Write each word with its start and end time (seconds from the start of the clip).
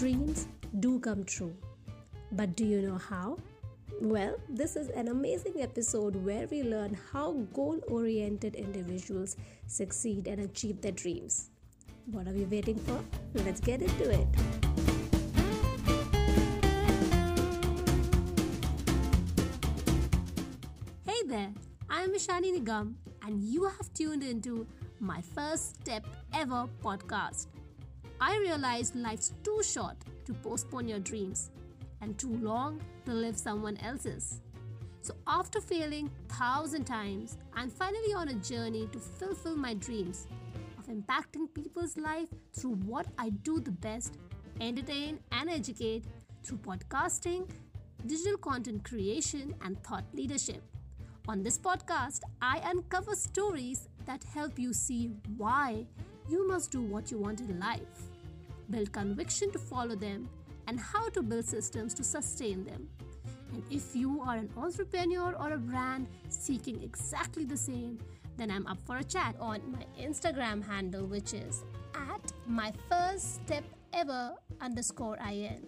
dreams 0.00 0.48
do 0.80 0.98
come 0.98 1.24
true. 1.24 1.54
But 2.32 2.56
do 2.56 2.64
you 2.64 2.80
know 2.80 2.96
how? 2.96 3.36
Well, 4.00 4.36
this 4.48 4.74
is 4.74 4.88
an 4.88 5.08
amazing 5.08 5.60
episode 5.60 6.16
where 6.16 6.46
we 6.46 6.62
learn 6.62 6.96
how 7.12 7.32
goal 7.52 7.78
oriented 7.86 8.54
individuals 8.54 9.36
succeed 9.66 10.26
and 10.26 10.40
achieve 10.40 10.80
their 10.80 10.92
dreams. 10.92 11.50
What 12.06 12.26
are 12.26 12.32
we 12.32 12.44
waiting 12.44 12.78
for? 12.78 12.98
Let's 13.44 13.60
get 13.60 13.82
into 13.82 14.08
it. 14.08 14.26
Hey 21.04 21.20
there, 21.26 21.52
I 21.90 22.04
am 22.04 22.14
Ishani 22.14 22.58
Nigam, 22.58 22.94
and 23.20 23.44
you 23.44 23.64
have 23.64 23.92
tuned 23.92 24.22
into 24.22 24.66
my 24.98 25.20
first 25.20 25.74
step 25.82 26.06
ever 26.32 26.66
podcast. 26.82 27.48
I 28.22 28.36
realized 28.38 28.96
life's 28.96 29.32
too 29.42 29.62
short 29.62 29.96
to 30.26 30.34
postpone 30.34 30.86
your 30.88 30.98
dreams 30.98 31.50
and 32.02 32.18
too 32.18 32.36
long 32.36 32.80
to 33.06 33.12
live 33.12 33.38
someone 33.38 33.78
else's. 33.78 34.42
So, 35.00 35.14
after 35.26 35.58
failing 35.60 36.10
thousand 36.28 36.84
times, 36.84 37.38
I'm 37.54 37.70
finally 37.70 38.12
on 38.12 38.28
a 38.28 38.34
journey 38.34 38.86
to 38.92 38.98
fulfill 38.98 39.56
my 39.56 39.72
dreams 39.72 40.26
of 40.78 40.88
impacting 40.88 41.52
people's 41.54 41.96
life 41.96 42.28
through 42.52 42.74
what 42.84 43.06
I 43.16 43.30
do 43.30 43.58
the 43.58 43.70
best 43.70 44.18
entertain 44.60 45.18
and 45.32 45.48
educate 45.48 46.04
through 46.42 46.58
podcasting, 46.58 47.48
digital 48.04 48.36
content 48.36 48.84
creation, 48.84 49.54
and 49.64 49.82
thought 49.82 50.04
leadership. 50.12 50.62
On 51.26 51.42
this 51.42 51.56
podcast, 51.56 52.20
I 52.42 52.60
uncover 52.64 53.14
stories 53.14 53.88
that 54.04 54.22
help 54.24 54.58
you 54.58 54.74
see 54.74 55.10
why 55.38 55.86
you 56.28 56.46
must 56.46 56.70
do 56.70 56.82
what 56.82 57.10
you 57.10 57.18
want 57.18 57.40
in 57.40 57.58
life, 57.58 58.09
build 58.70 58.92
conviction 58.92 59.50
to 59.52 59.58
follow 59.58 59.94
them, 59.94 60.28
and 60.66 60.78
how 60.78 61.08
to 61.10 61.22
build 61.22 61.44
systems 61.44 61.94
to 61.94 62.04
sustain 62.04 62.64
them. 62.64 62.88
And 63.52 63.62
if 63.70 63.96
you 63.96 64.20
are 64.20 64.36
an 64.36 64.50
entrepreneur 64.56 65.34
or 65.34 65.52
a 65.52 65.58
brand 65.58 66.06
seeking 66.28 66.82
exactly 66.82 67.44
the 67.44 67.56
same, 67.56 67.98
then 68.36 68.50
I'm 68.50 68.66
up 68.66 68.78
for 68.86 68.98
a 68.98 69.04
chat 69.04 69.34
on 69.40 69.60
my 69.72 69.84
Instagram 70.00 70.64
handle, 70.64 71.06
which 71.06 71.34
is 71.34 71.64
at 71.94 72.32
my 72.46 72.72
first 72.88 73.34
step 73.34 73.64
ever 73.92 74.34
underscore 74.60 75.18
in. 75.30 75.66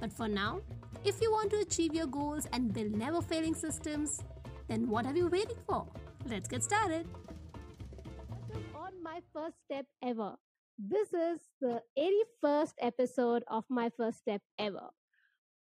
But 0.00 0.12
for 0.12 0.28
now, 0.28 0.60
if 1.04 1.20
you 1.20 1.30
want 1.30 1.50
to 1.50 1.58
achieve 1.58 1.94
your 1.94 2.06
goals 2.06 2.48
and 2.52 2.72
build 2.72 2.92
never 2.92 3.20
failing 3.20 3.54
systems, 3.54 4.22
then 4.68 4.88
what 4.88 5.06
are 5.06 5.14
you 5.14 5.28
waiting 5.28 5.58
for? 5.66 5.86
Let's 6.28 6.48
get 6.48 6.64
started. 6.64 7.06
On 8.74 9.02
my 9.02 9.20
first 9.32 9.56
step 9.64 9.86
ever. 10.02 10.34
This 10.78 11.12
is 11.12 11.40
the 11.60 11.82
81st 11.98 12.76
episode 12.80 13.44
of 13.48 13.64
my 13.68 13.90
first 13.90 14.18
step 14.20 14.40
ever. 14.58 14.88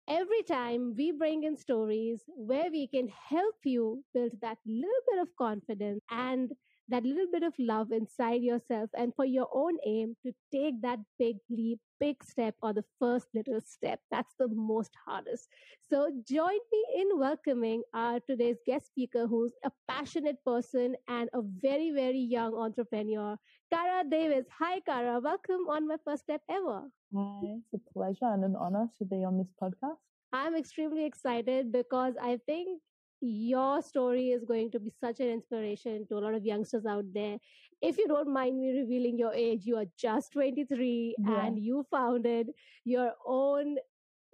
Every 0.09 0.42
time 0.42 0.95
we 0.97 1.12
bring 1.12 1.45
in 1.45 1.56
stories 1.56 2.25
where 2.28 2.70
we 2.70 2.87
can 2.89 3.09
help 3.09 3.56
you 3.65 4.05
build 4.15 4.33
that 4.42 4.59
little 4.67 5.03
bit 5.11 5.20
of 5.20 5.37
confidence 5.37 6.03
and 6.11 6.53
that 6.89 7.05
little 7.05 7.27
bit 7.31 7.42
of 7.42 7.53
love 7.58 7.92
inside 7.92 8.42
yourself 8.42 8.91
and 8.97 9.14
for 9.14 9.25
your 9.25 9.48
own 9.53 9.77
aim 9.86 10.17
to 10.22 10.33
take 10.50 10.81
that 10.83 10.98
big 11.19 11.36
leap, 11.50 11.78
big 12.00 12.22
step, 12.25 12.55
or 12.62 12.72
the 12.72 12.84
first 12.98 13.27
little 13.34 13.61
step. 13.61 14.00
That's 14.11 14.34
the 14.39 14.48
most 14.48 14.92
hardest. 15.06 15.48
So, 15.89 16.11
join 16.27 16.59
me 16.72 16.84
in 16.97 17.19
welcoming 17.19 17.83
our 17.92 18.20
today's 18.20 18.59
guest 18.66 18.86
speaker, 18.86 19.27
who's 19.27 19.53
a 19.64 19.70
passionate 19.89 20.42
person 20.44 20.97
and 21.09 21.28
a 21.34 21.42
very, 21.42 21.91
very 21.91 22.20
young 22.20 22.55
entrepreneur, 22.55 23.36
Kara 23.72 24.05
Davis. 24.09 24.47
Hi, 24.59 24.81
Kara. 24.81 25.20
Welcome 25.20 25.69
on 25.69 25.86
my 25.86 25.97
first 26.05 26.22
step 26.22 26.41
ever. 26.50 26.84
Hi, 27.15 27.41
it's 27.43 27.75
a 27.75 27.93
pleasure 27.93 28.32
and 28.32 28.44
an 28.44 28.56
honor 28.56 28.88
to 28.99 29.05
be 29.05 29.25
on 29.25 29.38
this 29.38 29.53
podcast. 29.60 29.97
I'm 30.32 30.55
extremely 30.55 31.06
excited 31.06 31.72
because 31.72 32.15
I 32.20 32.38
think 32.47 32.81
your 33.21 33.83
story 33.83 34.29
is 34.29 34.45
going 34.45 34.71
to 34.71 34.81
be 34.81 34.93
such 35.01 35.21
an 35.21 35.29
inspiration 35.29 36.06
to 36.09 36.19
a 36.19 36.21
lot 36.21 36.34
of 36.34 36.45
youngsters 36.45 36.87
out 36.87 37.05
there. 37.12 37.39
If 37.81 37.99
you 37.99 38.09
don't 38.09 38.33
mind 38.33 38.61
me 38.61 38.79
revealing 38.81 39.19
your 39.19 39.34
age, 39.34 39.62
you 39.65 39.77
are 39.77 39.87
just 39.99 40.33
23 40.33 41.17
yeah. 41.19 41.47
and 41.47 41.59
you 41.59 41.84
founded 41.91 42.49
your 42.84 43.12
own 43.27 43.77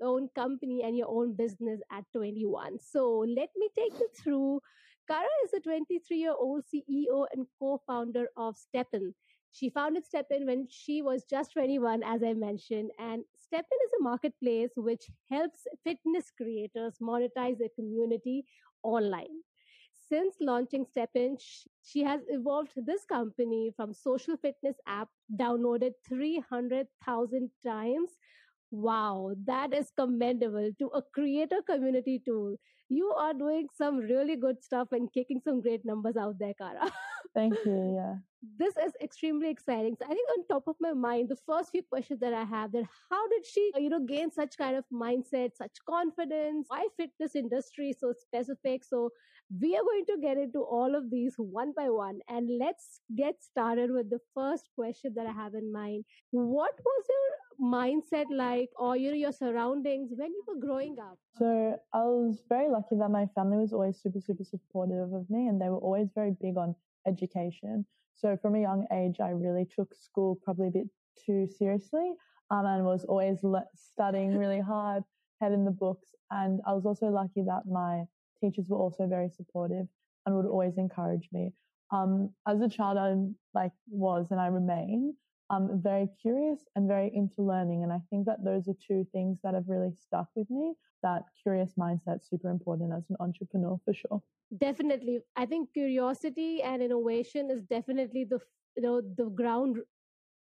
own 0.02 0.28
company 0.34 0.82
and 0.82 0.96
your 0.96 1.08
own 1.08 1.34
business 1.34 1.80
at 1.92 2.04
21. 2.12 2.78
So 2.80 3.24
let 3.28 3.50
me 3.56 3.68
take 3.76 3.98
you 3.98 4.08
through. 4.22 4.60
Kara 5.08 5.28
is 5.44 5.52
a 5.52 5.60
23 5.60 6.16
year 6.16 6.34
old 6.38 6.64
CEO 6.64 7.26
and 7.32 7.46
co 7.58 7.80
founder 7.86 8.26
of 8.36 8.56
STEPN. 8.56 9.14
She 9.54 9.70
founded 9.70 10.02
STEPN 10.04 10.46
when 10.46 10.66
she 10.68 11.00
was 11.00 11.22
just 11.30 11.52
21, 11.52 12.02
as 12.02 12.24
I 12.24 12.34
mentioned, 12.34 12.90
and 12.98 13.22
STEPN 13.38 13.78
is 13.84 13.92
a 14.00 14.02
marketplace 14.02 14.72
which 14.76 15.04
helps 15.30 15.68
fitness 15.84 16.32
creators 16.36 16.96
monetize 17.00 17.58
their 17.58 17.68
community 17.76 18.46
online. 18.82 19.42
Since 20.08 20.34
launching 20.40 20.84
STEPN, 20.84 21.40
she 21.84 22.02
has 22.02 22.22
evolved 22.26 22.72
this 22.76 23.04
company 23.04 23.72
from 23.76 23.94
social 23.94 24.36
fitness 24.36 24.76
app 24.88 25.08
downloaded 25.40 25.92
300,000 26.08 27.48
times. 27.64 28.10
Wow, 28.72 29.36
that 29.46 29.72
is 29.72 29.92
commendable 29.96 30.72
to 30.80 30.86
a 30.88 31.02
creator 31.14 31.62
community 31.62 32.20
tool. 32.24 32.56
You 32.88 33.12
are 33.12 33.32
doing 33.32 33.68
some 33.72 33.98
really 33.98 34.34
good 34.34 34.64
stuff 34.64 34.88
and 34.90 35.12
kicking 35.12 35.40
some 35.40 35.60
great 35.60 35.84
numbers 35.84 36.16
out 36.16 36.40
there, 36.40 36.54
Kara. 36.54 36.92
Thank 37.34 37.54
you. 37.64 37.94
Yeah 37.96 38.14
this 38.58 38.76
is 38.76 38.92
extremely 39.02 39.50
exciting. 39.50 39.96
So 39.98 40.04
I 40.04 40.08
think 40.08 40.28
on 40.30 40.46
top 40.46 40.64
of 40.66 40.76
my 40.80 40.92
mind, 40.92 41.28
the 41.28 41.36
first 41.46 41.70
few 41.70 41.82
questions 41.82 42.20
that 42.20 42.34
I 42.34 42.44
have 42.44 42.72
that 42.72 42.84
how 43.10 43.28
did 43.28 43.46
she, 43.46 43.72
you 43.76 43.88
know, 43.88 44.00
gain 44.00 44.30
such 44.30 44.56
kind 44.56 44.76
of 44.76 44.84
mindset, 44.92 45.56
such 45.56 45.76
confidence? 45.88 46.66
Why 46.68 46.86
fitness 46.96 47.34
industry 47.34 47.94
so 47.98 48.12
specific? 48.12 48.84
So 48.84 49.10
we 49.60 49.76
are 49.76 49.82
going 49.82 50.06
to 50.06 50.16
get 50.20 50.36
into 50.36 50.60
all 50.60 50.94
of 50.94 51.10
these 51.10 51.34
one 51.36 51.72
by 51.76 51.90
one. 51.90 52.20
And 52.28 52.48
let's 52.58 53.00
get 53.16 53.42
started 53.42 53.90
with 53.90 54.10
the 54.10 54.20
first 54.34 54.68
question 54.74 55.12
that 55.16 55.26
I 55.26 55.32
have 55.32 55.54
in 55.54 55.72
mind. 55.72 56.04
What 56.30 56.78
was 56.84 57.04
your 57.08 57.70
mindset 57.70 58.26
like 58.30 58.70
or 58.76 58.96
you 58.96 59.10
know, 59.10 59.16
your 59.16 59.32
surroundings 59.32 60.10
when 60.16 60.32
you 60.32 60.42
were 60.46 60.60
growing 60.60 60.96
up? 61.00 61.18
So 61.38 61.78
I 61.92 61.98
was 61.98 62.42
very 62.48 62.68
lucky 62.68 62.96
that 62.96 63.10
my 63.10 63.26
family 63.34 63.58
was 63.58 63.72
always 63.72 64.00
super, 64.00 64.20
super 64.20 64.44
supportive 64.44 65.12
of 65.12 65.28
me 65.30 65.46
and 65.46 65.60
they 65.60 65.68
were 65.68 65.78
always 65.78 66.08
very 66.14 66.32
big 66.40 66.56
on 66.56 66.74
education. 67.06 67.86
So 68.14 68.36
from 68.40 68.54
a 68.54 68.60
young 68.60 68.86
age, 68.92 69.16
I 69.20 69.30
really 69.30 69.66
took 69.66 69.94
school 69.94 70.38
probably 70.44 70.68
a 70.68 70.70
bit 70.70 70.86
too 71.24 71.46
seriously 71.46 72.12
um, 72.50 72.66
and 72.66 72.84
was 72.84 73.04
always 73.04 73.42
le- 73.42 73.66
studying 73.74 74.36
really 74.36 74.60
hard, 74.60 75.02
head 75.40 75.52
in 75.52 75.64
the 75.64 75.70
books. 75.70 76.08
And 76.30 76.60
I 76.66 76.72
was 76.72 76.86
also 76.86 77.06
lucky 77.06 77.42
that 77.42 77.62
my 77.66 78.04
teachers 78.40 78.66
were 78.68 78.78
also 78.78 79.06
very 79.06 79.28
supportive 79.30 79.86
and 80.26 80.36
would 80.36 80.46
always 80.46 80.78
encourage 80.78 81.28
me. 81.32 81.52
Um, 81.90 82.30
as 82.46 82.60
a 82.60 82.68
child, 82.68 82.98
I 82.98 83.14
like 83.58 83.72
was 83.88 84.30
and 84.30 84.40
I 84.40 84.46
remain 84.46 85.14
um, 85.50 85.80
very 85.82 86.08
curious 86.20 86.60
and 86.74 86.88
very 86.88 87.10
into 87.14 87.42
learning. 87.42 87.82
And 87.82 87.92
I 87.92 88.00
think 88.10 88.26
that 88.26 88.44
those 88.44 88.68
are 88.68 88.74
two 88.86 89.06
things 89.12 89.40
that 89.42 89.54
have 89.54 89.68
really 89.68 89.92
stuck 89.98 90.28
with 90.34 90.50
me. 90.50 90.74
That 91.02 91.24
curious 91.42 91.72
mindset 91.78 92.26
super 92.26 92.48
important 92.50 92.92
as 92.96 93.04
an 93.10 93.16
entrepreneur 93.20 93.78
for 93.84 93.92
sure 93.92 94.22
definitely 94.58 95.18
i 95.36 95.46
think 95.46 95.72
curiosity 95.72 96.62
and 96.62 96.82
innovation 96.82 97.50
is 97.50 97.62
definitely 97.62 98.24
the 98.24 98.38
you 98.76 98.82
know 98.82 99.00
the 99.16 99.28
ground 99.30 99.78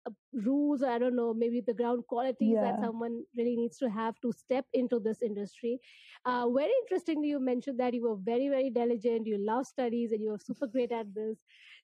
uh, 0.06 0.10
rules 0.44 0.82
i 0.82 0.98
don't 0.98 1.16
know 1.16 1.34
maybe 1.34 1.60
the 1.66 1.74
ground 1.74 2.02
qualities 2.08 2.54
yeah. 2.54 2.62
that 2.62 2.80
someone 2.80 3.22
really 3.36 3.56
needs 3.56 3.76
to 3.76 3.90
have 3.90 4.14
to 4.20 4.32
step 4.32 4.64
into 4.72 4.98
this 4.98 5.22
industry 5.22 5.78
uh, 6.24 6.48
very 6.48 6.72
interestingly 6.82 7.28
you 7.28 7.40
mentioned 7.40 7.78
that 7.78 7.92
you 7.92 8.02
were 8.02 8.16
very 8.16 8.48
very 8.48 8.70
diligent 8.70 9.26
you 9.26 9.38
love 9.38 9.66
studies 9.66 10.12
and 10.12 10.22
you 10.22 10.30
were 10.30 10.38
super 10.38 10.66
great 10.66 10.92
at 10.92 11.12
this 11.14 11.38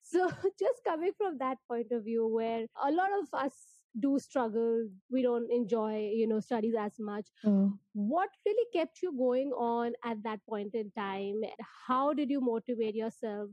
so 0.04 0.28
just 0.58 0.84
coming 0.84 1.12
from 1.16 1.38
that 1.38 1.58
point 1.68 1.90
of 1.90 2.04
view 2.04 2.26
where 2.28 2.66
a 2.84 2.92
lot 2.92 3.10
of 3.20 3.26
us 3.32 3.54
do 4.00 4.18
struggle 4.18 4.88
we 5.10 5.22
don't 5.22 5.50
enjoy 5.52 6.10
you 6.12 6.26
know 6.26 6.40
studies 6.40 6.74
as 6.78 6.92
much 6.98 7.28
mm. 7.44 7.72
what 7.92 8.28
really 8.44 8.66
kept 8.72 9.00
you 9.02 9.16
going 9.16 9.50
on 9.52 9.92
at 10.04 10.20
that 10.24 10.40
point 10.48 10.74
in 10.74 10.90
time? 10.98 11.40
How 11.86 12.12
did 12.12 12.28
you 12.28 12.40
motivate 12.40 12.96
yourself? 12.96 13.50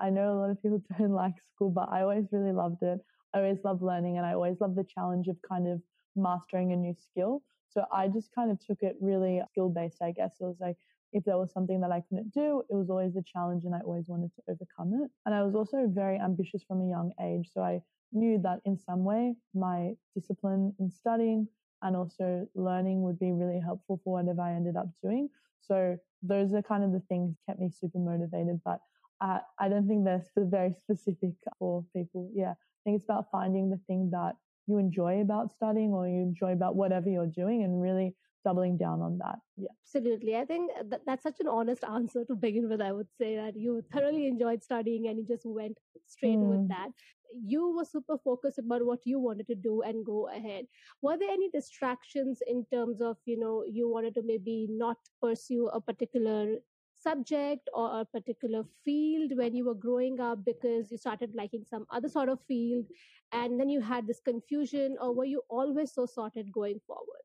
I 0.00 0.10
know 0.10 0.34
a 0.34 0.38
lot 0.40 0.50
of 0.50 0.62
people 0.62 0.82
don't 0.98 1.12
like 1.12 1.34
school 1.54 1.70
but 1.70 1.88
i 1.90 2.02
always 2.02 2.26
really 2.30 2.52
loved 2.52 2.82
it. 2.82 2.98
I 3.34 3.38
always 3.38 3.58
loved 3.64 3.82
learning 3.82 4.18
and 4.18 4.26
i 4.26 4.34
always 4.34 4.60
loved 4.60 4.76
the 4.76 4.84
challenge 4.84 5.28
of 5.28 5.36
kind 5.48 5.66
of 5.66 5.80
mastering 6.16 6.72
a 6.72 6.76
new 6.76 6.94
skill. 6.94 7.42
So 7.70 7.84
i 7.92 8.08
just 8.08 8.28
kind 8.34 8.50
of 8.50 8.58
took 8.60 8.82
it 8.82 8.96
really 9.00 9.40
skill 9.50 9.70
based 9.70 10.02
i 10.02 10.12
guess 10.12 10.34
it 10.40 10.44
was 10.44 10.56
like 10.60 10.76
if 11.12 11.24
there 11.24 11.38
was 11.38 11.52
something 11.52 11.80
that 11.80 11.90
I 11.90 12.02
couldn't 12.08 12.32
do, 12.32 12.62
it 12.70 12.74
was 12.74 12.90
always 12.90 13.16
a 13.16 13.22
challenge 13.22 13.64
and 13.64 13.74
I 13.74 13.80
always 13.80 14.04
wanted 14.06 14.30
to 14.36 14.42
overcome 14.48 15.00
it. 15.02 15.10
And 15.26 15.34
I 15.34 15.42
was 15.42 15.54
also 15.54 15.86
very 15.88 16.18
ambitious 16.18 16.62
from 16.62 16.82
a 16.82 16.88
young 16.88 17.12
age. 17.20 17.48
So 17.52 17.62
I 17.62 17.80
knew 18.12 18.38
that 18.42 18.60
in 18.64 18.78
some 18.78 19.04
way 19.04 19.34
my 19.54 19.94
discipline 20.14 20.74
in 20.78 20.90
studying 20.90 21.48
and 21.82 21.96
also 21.96 22.46
learning 22.54 23.02
would 23.02 23.18
be 23.18 23.32
really 23.32 23.60
helpful 23.60 24.00
for 24.04 24.14
whatever 24.14 24.42
I 24.42 24.54
ended 24.54 24.76
up 24.76 24.88
doing. 25.02 25.28
So 25.60 25.96
those 26.22 26.52
are 26.54 26.62
kind 26.62 26.84
of 26.84 26.92
the 26.92 27.02
things 27.08 27.36
kept 27.46 27.60
me 27.60 27.70
super 27.70 27.98
motivated. 27.98 28.60
But 28.64 28.80
I, 29.20 29.40
I 29.58 29.68
don't 29.68 29.86
think 29.86 30.04
they're 30.04 30.24
very 30.36 30.74
specific 30.74 31.30
for 31.58 31.84
people. 31.94 32.30
Yeah, 32.34 32.52
I 32.52 32.80
think 32.84 32.96
it's 32.96 33.04
about 33.04 33.30
finding 33.30 33.70
the 33.70 33.80
thing 33.86 34.10
that 34.12 34.34
you 34.66 34.78
enjoy 34.78 35.20
about 35.20 35.50
studying 35.50 35.92
or 35.92 36.06
you 36.06 36.20
enjoy 36.20 36.52
about 36.52 36.76
whatever 36.76 37.08
you're 37.08 37.26
doing 37.26 37.62
and 37.64 37.80
really 37.80 38.14
doubling 38.44 38.76
down 38.76 39.00
on 39.00 39.18
that. 39.18 39.38
Yeah. 39.56 39.68
Absolutely. 39.84 40.36
I 40.36 40.44
think 40.44 40.70
that, 40.90 41.00
that's 41.06 41.22
such 41.22 41.40
an 41.40 41.48
honest 41.48 41.84
answer 41.84 42.24
to 42.24 42.34
begin 42.34 42.68
with. 42.68 42.80
I 42.80 42.92
would 42.92 43.08
say 43.18 43.36
that 43.36 43.56
you 43.56 43.82
thoroughly 43.92 44.26
enjoyed 44.26 44.62
studying 44.62 45.08
and 45.08 45.18
you 45.18 45.26
just 45.26 45.46
went 45.46 45.78
straight 46.06 46.38
mm. 46.38 46.48
with 46.48 46.68
that. 46.68 46.88
You 47.32 47.76
were 47.76 47.84
super 47.84 48.16
focused 48.24 48.58
about 48.58 48.84
what 48.86 49.00
you 49.04 49.18
wanted 49.18 49.46
to 49.48 49.54
do 49.54 49.82
and 49.82 50.04
go 50.04 50.28
ahead. 50.28 50.64
Were 51.02 51.18
there 51.18 51.30
any 51.30 51.50
distractions 51.50 52.40
in 52.46 52.64
terms 52.72 53.02
of, 53.02 53.16
you 53.26 53.38
know, 53.38 53.64
you 53.68 53.88
wanted 53.90 54.14
to 54.14 54.22
maybe 54.24 54.66
not 54.70 54.96
pursue 55.20 55.68
a 55.68 55.80
particular 55.80 56.56
subject 56.98 57.68
or 57.74 58.00
a 58.00 58.04
particular 58.04 58.64
field 58.84 59.32
when 59.36 59.54
you 59.54 59.64
were 59.64 59.74
growing 59.74 60.20
up 60.20 60.44
because 60.44 60.90
you 60.90 60.98
started 60.98 61.30
liking 61.34 61.64
some 61.68 61.86
other 61.92 62.08
sort 62.08 62.28
of 62.28 62.38
field 62.48 62.86
and 63.32 63.60
then 63.60 63.68
you 63.68 63.80
had 63.80 64.06
this 64.06 64.20
confusion 64.24 64.96
or 65.00 65.14
were 65.14 65.24
you 65.24 65.40
always 65.48 65.92
so 65.92 66.06
sorted 66.06 66.50
going 66.50 66.80
forward 66.86 67.22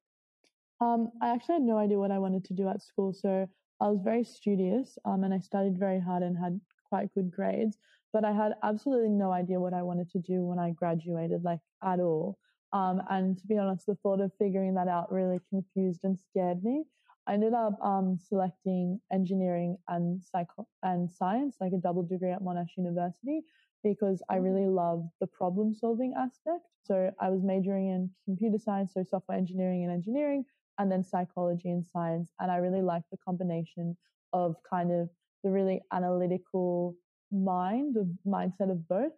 um, 0.81 1.11
I 1.21 1.29
actually 1.29 1.55
had 1.55 1.63
no 1.63 1.77
idea 1.77 1.99
what 1.99 2.11
I 2.11 2.19
wanted 2.19 2.43
to 2.45 2.53
do 2.53 2.67
at 2.67 2.81
school. 2.81 3.13
So 3.13 3.47
I 3.79 3.87
was 3.87 3.99
very 4.01 4.23
studious 4.23 4.97
um, 5.05 5.23
and 5.23 5.33
I 5.33 5.39
studied 5.39 5.77
very 5.77 5.99
hard 5.99 6.23
and 6.23 6.37
had 6.37 6.59
quite 6.89 7.13
good 7.13 7.31
grades. 7.31 7.77
But 8.11 8.23
I 8.23 8.31
had 8.31 8.53
absolutely 8.63 9.09
no 9.09 9.31
idea 9.31 9.59
what 9.59 9.73
I 9.73 9.81
wanted 9.81 10.09
to 10.11 10.19
do 10.19 10.43
when 10.43 10.59
I 10.59 10.71
graduated, 10.71 11.43
like 11.43 11.59
at 11.83 11.99
all. 11.99 12.37
Um, 12.71 13.01
and 13.09 13.37
to 13.37 13.47
be 13.47 13.57
honest, 13.57 13.85
the 13.85 13.95
thought 13.95 14.21
of 14.21 14.31
figuring 14.37 14.75
that 14.75 14.87
out 14.87 15.11
really 15.11 15.39
confused 15.49 16.01
and 16.03 16.17
scared 16.19 16.63
me. 16.63 16.83
I 17.27 17.33
ended 17.33 17.53
up 17.53 17.79
um, 17.81 18.17
selecting 18.19 18.99
engineering 19.11 19.77
and 19.87 20.21
psycho- 20.21 20.67
and 20.81 21.09
science, 21.09 21.55
like 21.61 21.71
a 21.73 21.77
double 21.77 22.03
degree 22.03 22.31
at 22.31 22.41
Monash 22.41 22.75
University, 22.77 23.41
because 23.83 24.21
I 24.29 24.37
mm. 24.37 24.43
really 24.43 24.67
love 24.67 25.07
the 25.21 25.27
problem 25.27 25.73
solving 25.73 26.13
aspect. 26.17 26.65
So 26.83 27.11
I 27.19 27.29
was 27.29 27.41
majoring 27.43 27.89
in 27.89 28.09
computer 28.25 28.57
science, 28.57 28.93
so 28.93 29.03
software 29.03 29.37
engineering 29.37 29.83
and 29.83 29.93
engineering, 29.93 30.43
and 30.77 30.91
then 30.91 31.03
psychology 31.03 31.69
and 31.69 31.85
science. 31.85 32.31
And 32.39 32.51
I 32.51 32.57
really 32.57 32.81
like 32.81 33.03
the 33.11 33.17
combination 33.17 33.95
of 34.31 34.55
kind 34.69 34.91
of 34.91 35.09
the 35.43 35.51
really 35.51 35.81
analytical 35.91 36.95
mind, 37.31 37.95
the 37.95 38.07
mindset 38.27 38.71
of 38.71 38.87
both. 38.87 39.11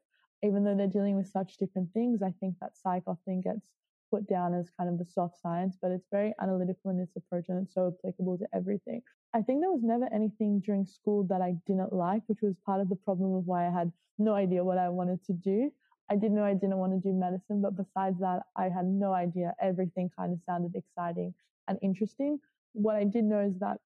Even 0.44 0.64
though 0.64 0.76
they're 0.76 0.88
dealing 0.88 1.16
with 1.16 1.28
such 1.28 1.58
different 1.58 1.92
things, 1.94 2.22
I 2.22 2.34
think 2.40 2.56
that 2.60 2.78
psych 2.78 3.04
often 3.08 3.42
gets 3.42 3.66
put 4.12 4.28
down 4.28 4.54
as 4.54 4.70
kind 4.78 4.90
of 4.90 5.00
the 5.00 5.06
soft 5.06 5.40
science, 5.42 5.78
but 5.82 5.92
it's 5.92 6.08
very 6.12 6.34
analytical 6.42 6.92
in 6.92 7.00
its 7.00 7.16
approach 7.16 7.46
and 7.50 7.64
it's 7.64 7.74
so 7.74 7.94
applicable 7.98 8.38
to 8.38 8.46
everything. 8.54 9.02
I 9.34 9.42
think 9.42 9.62
there 9.62 9.72
was 9.72 9.84
never 9.84 10.08
anything 10.14 10.62
during 10.62 10.86
school 10.86 11.24
that 11.30 11.42
I 11.42 11.56
didn't 11.66 11.94
like, 11.94 12.22
which 12.28 12.42
was 12.42 12.56
part 12.66 12.82
of 12.82 12.90
the 12.90 12.96
problem 12.96 13.34
of 13.36 13.46
why 13.46 13.68
I 13.68 13.72
had 13.72 13.92
no 14.18 14.34
idea 14.34 14.64
what 14.64 14.78
I 14.78 14.90
wanted 14.90 15.24
to 15.26 15.34
do. 15.34 15.72
I 16.10 16.16
did 16.16 16.32
know 16.32 16.44
I 16.44 16.54
didn't 16.54 16.78
want 16.78 16.94
to 16.94 17.00
do 17.00 17.14
medicine, 17.14 17.62
but 17.62 17.76
besides 17.76 18.20
that, 18.20 18.44
I 18.56 18.70
had 18.70 18.86
no 18.86 19.14
idea. 19.14 19.54
Everything 19.62 20.10
kind 20.16 20.34
of 20.34 20.40
sounded 20.46 20.76
exciting 20.76 21.34
and 21.68 21.80
interesting. 21.82 22.40
What 22.74 22.96
I 22.96 23.04
did 23.04 23.26
know 23.26 23.40
is 23.40 23.58
that 23.60 23.78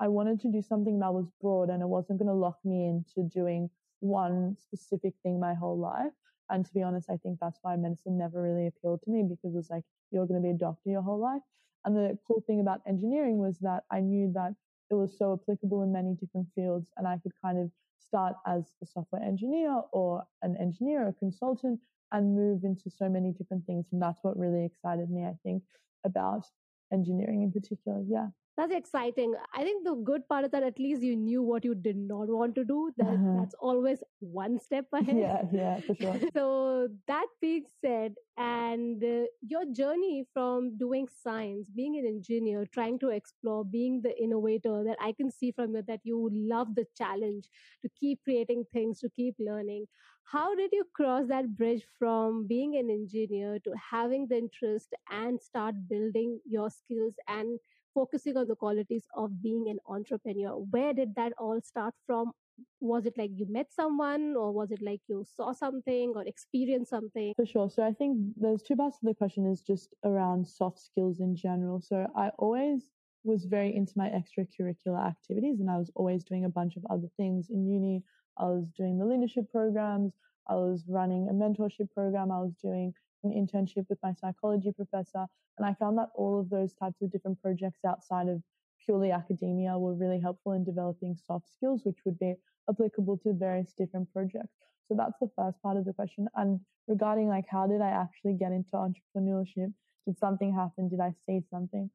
I 0.00 0.08
wanted 0.08 0.40
to 0.40 0.52
do 0.52 0.62
something 0.62 0.98
that 1.00 1.12
was 1.12 1.26
broad 1.40 1.70
and 1.70 1.82
it 1.82 1.88
wasn't 1.88 2.18
going 2.18 2.28
to 2.28 2.34
lock 2.34 2.58
me 2.64 2.86
into 2.86 3.28
doing 3.28 3.70
one 4.00 4.56
specific 4.60 5.14
thing 5.22 5.40
my 5.40 5.54
whole 5.54 5.78
life. 5.78 6.12
And 6.50 6.64
to 6.64 6.74
be 6.74 6.82
honest, 6.82 7.08
I 7.10 7.16
think 7.16 7.38
that's 7.40 7.58
why 7.62 7.74
medicine 7.76 8.18
never 8.18 8.42
really 8.42 8.66
appealed 8.66 9.02
to 9.02 9.10
me 9.10 9.22
because 9.22 9.54
it 9.54 9.56
was 9.56 9.70
like, 9.70 9.82
you're 10.10 10.26
going 10.26 10.40
to 10.40 10.46
be 10.46 10.54
a 10.54 10.58
doctor 10.58 10.90
your 10.90 11.02
whole 11.02 11.18
life. 11.18 11.42
And 11.84 11.96
the 11.96 12.18
cool 12.26 12.42
thing 12.46 12.60
about 12.60 12.82
engineering 12.86 13.38
was 13.38 13.58
that 13.60 13.84
I 13.90 14.00
knew 14.00 14.30
that 14.34 14.54
it 14.90 14.94
was 14.94 15.16
so 15.16 15.40
applicable 15.40 15.82
in 15.82 15.92
many 15.92 16.14
different 16.14 16.48
fields 16.54 16.90
and 16.96 17.06
I 17.06 17.18
could 17.22 17.32
kind 17.42 17.58
of 17.58 17.70
start 18.06 18.34
as 18.46 18.74
a 18.82 18.86
software 18.86 19.22
engineer 19.22 19.82
or 19.92 20.24
an 20.42 20.56
engineer 20.60 21.06
or 21.06 21.12
consultant 21.12 21.80
and 22.12 22.36
move 22.36 22.64
into 22.64 22.90
so 22.90 23.08
many 23.08 23.32
different 23.32 23.66
things. 23.66 23.86
And 23.92 24.00
that's 24.00 24.22
what 24.22 24.38
really 24.38 24.64
excited 24.64 25.10
me, 25.10 25.24
I 25.24 25.34
think, 25.42 25.62
about 26.04 26.44
engineering 26.92 27.42
in 27.42 27.52
particular. 27.52 28.02
Yeah. 28.06 28.28
That's 28.56 28.72
exciting. 28.72 29.34
I 29.52 29.64
think 29.64 29.84
the 29.84 29.94
good 29.96 30.28
part 30.28 30.44
is 30.44 30.52
that 30.52 30.62
at 30.62 30.78
least 30.78 31.02
you 31.02 31.16
knew 31.16 31.42
what 31.42 31.64
you 31.64 31.74
did 31.74 31.96
not 31.96 32.28
want 32.28 32.54
to 32.54 32.64
do. 32.64 32.92
That 32.96 33.08
uh-huh. 33.08 33.40
that's 33.40 33.54
always 33.58 33.98
one 34.20 34.60
step 34.60 34.86
ahead. 34.92 35.16
Yeah, 35.16 35.42
yeah, 35.52 35.80
for 35.80 35.96
sure. 35.96 36.20
so 36.34 36.88
that 37.08 37.26
being 37.40 37.64
said, 37.80 38.14
and 38.36 39.02
uh, 39.02 39.24
your 39.42 39.64
journey 39.72 40.24
from 40.32 40.78
doing 40.78 41.08
science, 41.22 41.68
being 41.68 41.96
an 41.98 42.06
engineer, 42.06 42.64
trying 42.72 43.00
to 43.00 43.08
explore, 43.08 43.64
being 43.64 44.02
the 44.02 44.16
innovator, 44.22 44.84
that 44.84 44.98
I 45.00 45.12
can 45.12 45.32
see 45.32 45.50
from 45.50 45.74
you 45.74 45.82
that 45.88 46.00
you 46.04 46.30
love 46.32 46.76
the 46.76 46.86
challenge 46.96 47.48
to 47.82 47.88
keep 47.98 48.22
creating 48.22 48.66
things, 48.72 49.00
to 49.00 49.10
keep 49.16 49.34
learning. 49.40 49.86
How 50.26 50.54
did 50.54 50.70
you 50.72 50.84
cross 50.94 51.26
that 51.28 51.56
bridge 51.56 51.84
from 51.98 52.46
being 52.46 52.76
an 52.76 52.88
engineer 52.88 53.58
to 53.64 53.72
having 53.90 54.26
the 54.28 54.38
interest 54.38 54.94
and 55.10 55.40
start 55.40 55.74
building 55.88 56.40
your 56.46 56.70
skills 56.70 57.14
and 57.28 57.58
focusing 57.94 58.36
on 58.36 58.48
the 58.48 58.56
qualities 58.56 59.06
of 59.16 59.42
being 59.42 59.68
an 59.68 59.78
entrepreneur? 59.86 60.56
Where 60.70 60.92
did 60.92 61.14
that 61.14 61.32
all 61.38 61.60
start 61.62 61.94
from? 62.06 62.32
Was 62.80 63.06
it 63.06 63.14
like 63.18 63.30
you 63.34 63.46
met 63.48 63.72
someone 63.72 64.34
or 64.36 64.52
was 64.52 64.70
it 64.70 64.80
like 64.82 65.00
you 65.08 65.24
saw 65.36 65.52
something 65.52 66.12
or 66.14 66.22
experienced 66.26 66.90
something? 66.90 67.32
For 67.36 67.46
sure. 67.46 67.68
So 67.68 67.82
i 67.82 67.92
think 67.92 68.18
there's 68.36 68.62
two 68.62 68.76
parts 68.76 68.98
of 69.02 69.08
the 69.08 69.14
question 69.14 69.50
is 69.50 69.60
just 69.60 69.88
around 70.04 70.46
soft 70.46 70.78
skills 70.78 71.20
in 71.20 71.34
general. 71.34 71.80
So 71.80 72.06
i 72.16 72.28
always 72.38 72.90
was 73.24 73.44
very 73.46 73.74
into 73.74 73.94
my 73.96 74.08
extracurricular 74.10 75.00
activities 75.04 75.58
and 75.60 75.70
i 75.70 75.78
was 75.78 75.90
always 75.94 76.24
doing 76.24 76.44
a 76.44 76.48
bunch 76.48 76.76
of 76.76 76.86
other 76.90 77.08
things 77.16 77.50
in 77.50 77.66
uni. 77.66 78.02
I 78.38 78.44
was 78.44 78.66
doing 78.76 78.98
the 78.98 79.06
leadership 79.06 79.50
programs. 79.50 80.12
I 80.48 80.54
was 80.54 80.84
running 80.88 81.28
a 81.28 81.32
mentorship 81.32 81.90
program. 81.92 82.30
I 82.30 82.40
was 82.40 82.54
doing 82.62 82.92
an 83.24 83.32
internship 83.32 83.86
with 83.88 83.98
my 84.02 84.12
psychology 84.12 84.72
professor. 84.72 85.26
And 85.58 85.66
I 85.66 85.74
found 85.74 85.98
that 85.98 86.10
all 86.14 86.38
of 86.38 86.50
those 86.50 86.74
types 86.74 87.02
of 87.02 87.10
different 87.10 87.40
projects 87.40 87.84
outside 87.84 88.28
of 88.28 88.42
purely 88.84 89.10
academia 89.10 89.78
were 89.78 89.94
really 89.94 90.20
helpful 90.20 90.52
in 90.52 90.64
developing 90.64 91.16
soft 91.16 91.48
skills, 91.52 91.82
which 91.84 91.98
would 92.04 92.18
be 92.18 92.34
applicable 92.68 93.18
to 93.18 93.32
various 93.32 93.72
different 93.72 94.12
projects. 94.12 94.54
So 94.88 94.94
that's 94.96 95.18
the 95.20 95.30
first 95.36 95.60
part 95.62 95.76
of 95.76 95.84
the 95.84 95.92
question. 95.92 96.28
And 96.34 96.60
regarding 96.86 97.28
like, 97.28 97.46
how 97.48 97.66
did 97.66 97.80
I 97.80 97.90
actually 97.90 98.34
get 98.34 98.52
into 98.52 98.72
entrepreneurship? 98.72 99.72
Did 100.06 100.18
something 100.18 100.54
happen? 100.54 100.88
Did 100.88 101.00
I 101.00 101.14
see 101.26 101.40
something? 101.50 101.90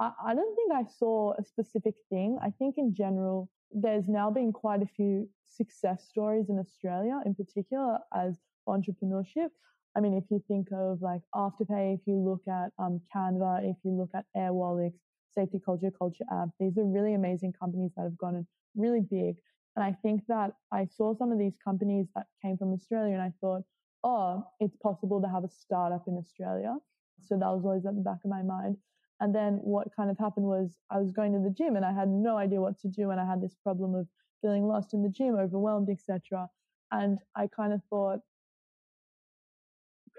I, 0.00 0.10
I 0.26 0.34
don't 0.34 0.56
think 0.56 0.72
I 0.72 0.84
saw 0.98 1.34
a 1.38 1.44
specific 1.44 1.94
thing. 2.10 2.38
I 2.42 2.50
think 2.50 2.76
in 2.78 2.94
general, 2.94 3.48
there's 3.70 4.08
now 4.08 4.30
been 4.30 4.52
quite 4.52 4.82
a 4.82 4.86
few 4.86 5.28
success 5.44 6.06
stories 6.08 6.48
in 6.48 6.58
Australia 6.58 7.20
in 7.24 7.34
particular 7.34 7.98
as 8.14 8.38
entrepreneurship. 8.68 9.50
I 9.96 10.00
mean, 10.00 10.14
if 10.14 10.24
you 10.30 10.42
think 10.48 10.68
of 10.72 11.02
like 11.02 11.20
Afterpay, 11.34 11.94
if 11.94 12.00
you 12.06 12.16
look 12.16 12.42
at 12.48 12.70
um, 12.78 13.00
Canva, 13.14 13.70
if 13.70 13.76
you 13.84 13.92
look 13.92 14.10
at 14.14 14.24
Airwallex, 14.36 14.92
Safety 15.34 15.60
Culture, 15.64 15.90
Culture 15.96 16.24
Amp, 16.30 16.52
these 16.58 16.78
are 16.78 16.84
really 16.84 17.14
amazing 17.14 17.52
companies 17.58 17.92
that 17.96 18.04
have 18.04 18.18
gone 18.18 18.46
really 18.74 19.00
big. 19.00 19.36
And 19.76 19.84
I 19.84 19.96
think 20.02 20.22
that 20.28 20.52
I 20.72 20.86
saw 20.86 21.14
some 21.14 21.32
of 21.32 21.38
these 21.38 21.56
companies 21.62 22.06
that 22.14 22.26
came 22.42 22.56
from 22.56 22.72
Australia 22.72 23.14
and 23.14 23.22
I 23.22 23.32
thought, 23.40 23.62
oh, 24.04 24.44
it's 24.60 24.76
possible 24.76 25.20
to 25.20 25.28
have 25.28 25.44
a 25.44 25.48
startup 25.48 26.04
in 26.06 26.16
Australia. 26.16 26.76
So 27.20 27.36
that 27.36 27.46
was 27.46 27.64
always 27.64 27.86
at 27.86 27.94
the 27.94 28.02
back 28.02 28.18
of 28.24 28.30
my 28.30 28.42
mind. 28.42 28.76
And 29.20 29.34
then 29.34 29.60
what 29.62 29.88
kind 29.94 30.10
of 30.10 30.18
happened 30.18 30.46
was 30.46 30.76
I 30.90 30.98
was 30.98 31.12
going 31.12 31.32
to 31.32 31.38
the 31.38 31.54
gym 31.56 31.76
and 31.76 31.84
I 31.84 31.92
had 31.92 32.08
no 32.08 32.36
idea 32.36 32.60
what 32.60 32.78
to 32.80 32.88
do. 32.88 33.10
And 33.10 33.20
I 33.20 33.26
had 33.26 33.40
this 33.40 33.54
problem 33.62 33.94
of 33.94 34.08
feeling 34.42 34.66
lost 34.66 34.94
in 34.94 35.02
the 35.02 35.08
gym, 35.08 35.36
overwhelmed, 35.36 35.88
etc. 35.88 36.48
And 36.90 37.18
I 37.36 37.46
kind 37.46 37.72
of 37.72 37.80
thought, 37.88 38.18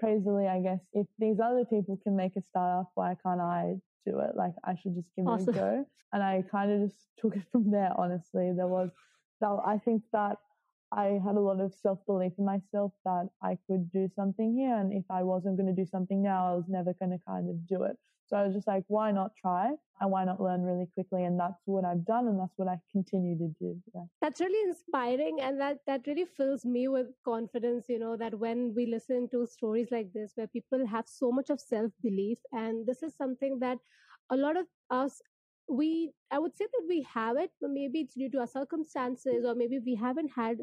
crazily, 0.04 0.46
I 0.46 0.60
guess, 0.60 0.80
if 0.92 1.06
these 1.18 1.38
other 1.40 1.64
people 1.64 1.98
can 2.02 2.16
make 2.16 2.36
a 2.36 2.42
startup, 2.42 2.90
why 2.94 3.16
can't 3.24 3.40
I 3.40 3.76
do 4.06 4.20
it? 4.20 4.36
Like, 4.36 4.54
I 4.64 4.74
should 4.74 4.94
just 4.94 5.08
give 5.16 5.26
awesome. 5.26 5.48
it 5.54 5.56
a 5.56 5.60
go. 5.60 5.86
And 6.12 6.22
I 6.22 6.44
kind 6.50 6.70
of 6.70 6.88
just 6.88 7.00
took 7.18 7.36
it 7.36 7.42
from 7.50 7.70
there, 7.70 7.92
honestly. 7.96 8.52
There 8.54 8.68
was, 8.68 8.90
that, 9.40 9.56
I 9.66 9.78
think 9.78 10.02
that 10.12 10.36
I 10.92 11.18
had 11.24 11.36
a 11.36 11.40
lot 11.40 11.60
of 11.60 11.74
self 11.74 11.98
belief 12.06 12.32
in 12.38 12.44
myself 12.44 12.92
that 13.04 13.28
I 13.42 13.58
could 13.66 13.90
do 13.90 14.08
something 14.14 14.54
here. 14.54 14.76
And 14.76 14.92
if 14.92 15.04
I 15.10 15.22
wasn't 15.22 15.56
going 15.56 15.74
to 15.74 15.82
do 15.82 15.88
something 15.88 16.22
now, 16.22 16.52
I 16.52 16.54
was 16.54 16.66
never 16.68 16.94
going 16.94 17.10
to 17.10 17.18
kind 17.26 17.50
of 17.50 17.66
do 17.66 17.84
it. 17.84 17.96
So 18.26 18.36
I 18.36 18.44
was 18.44 18.54
just 18.54 18.66
like, 18.66 18.84
why 18.88 19.10
not 19.10 19.32
try 19.36 19.72
and 20.00 20.10
why 20.10 20.24
not 20.24 20.40
learn 20.40 20.62
really 20.62 20.86
quickly? 20.94 21.24
And 21.24 21.38
that's 21.38 21.60
what 21.66 21.84
I've 21.84 22.04
done 22.06 22.26
and 22.26 22.40
that's 22.40 22.54
what 22.56 22.68
I 22.68 22.78
continue 22.90 23.36
to 23.36 23.48
do. 23.60 23.80
Yeah. 23.94 24.04
That's 24.22 24.40
really 24.40 24.68
inspiring 24.68 25.40
and 25.42 25.60
that 25.60 25.78
that 25.86 26.06
really 26.06 26.24
fills 26.24 26.64
me 26.64 26.88
with 26.88 27.08
confidence, 27.24 27.86
you 27.88 27.98
know, 27.98 28.16
that 28.16 28.38
when 28.38 28.72
we 28.74 28.86
listen 28.86 29.28
to 29.32 29.46
stories 29.46 29.88
like 29.90 30.12
this 30.12 30.32
where 30.34 30.46
people 30.46 30.86
have 30.86 31.06
so 31.06 31.30
much 31.30 31.50
of 31.50 31.60
self-belief 31.60 32.38
and 32.52 32.86
this 32.86 33.02
is 33.02 33.14
something 33.14 33.58
that 33.60 33.78
a 34.30 34.36
lot 34.36 34.56
of 34.56 34.66
us 34.90 35.20
we 35.68 36.12
I 36.30 36.38
would 36.38 36.56
say 36.56 36.66
that 36.66 36.84
we 36.88 37.06
have 37.12 37.36
it, 37.36 37.50
but 37.60 37.70
maybe 37.70 38.00
it's 38.00 38.14
due 38.14 38.30
to 38.30 38.40
our 38.40 38.46
circumstances 38.46 39.44
or 39.46 39.54
maybe 39.54 39.78
we 39.84 39.94
haven't 39.94 40.30
had 40.34 40.58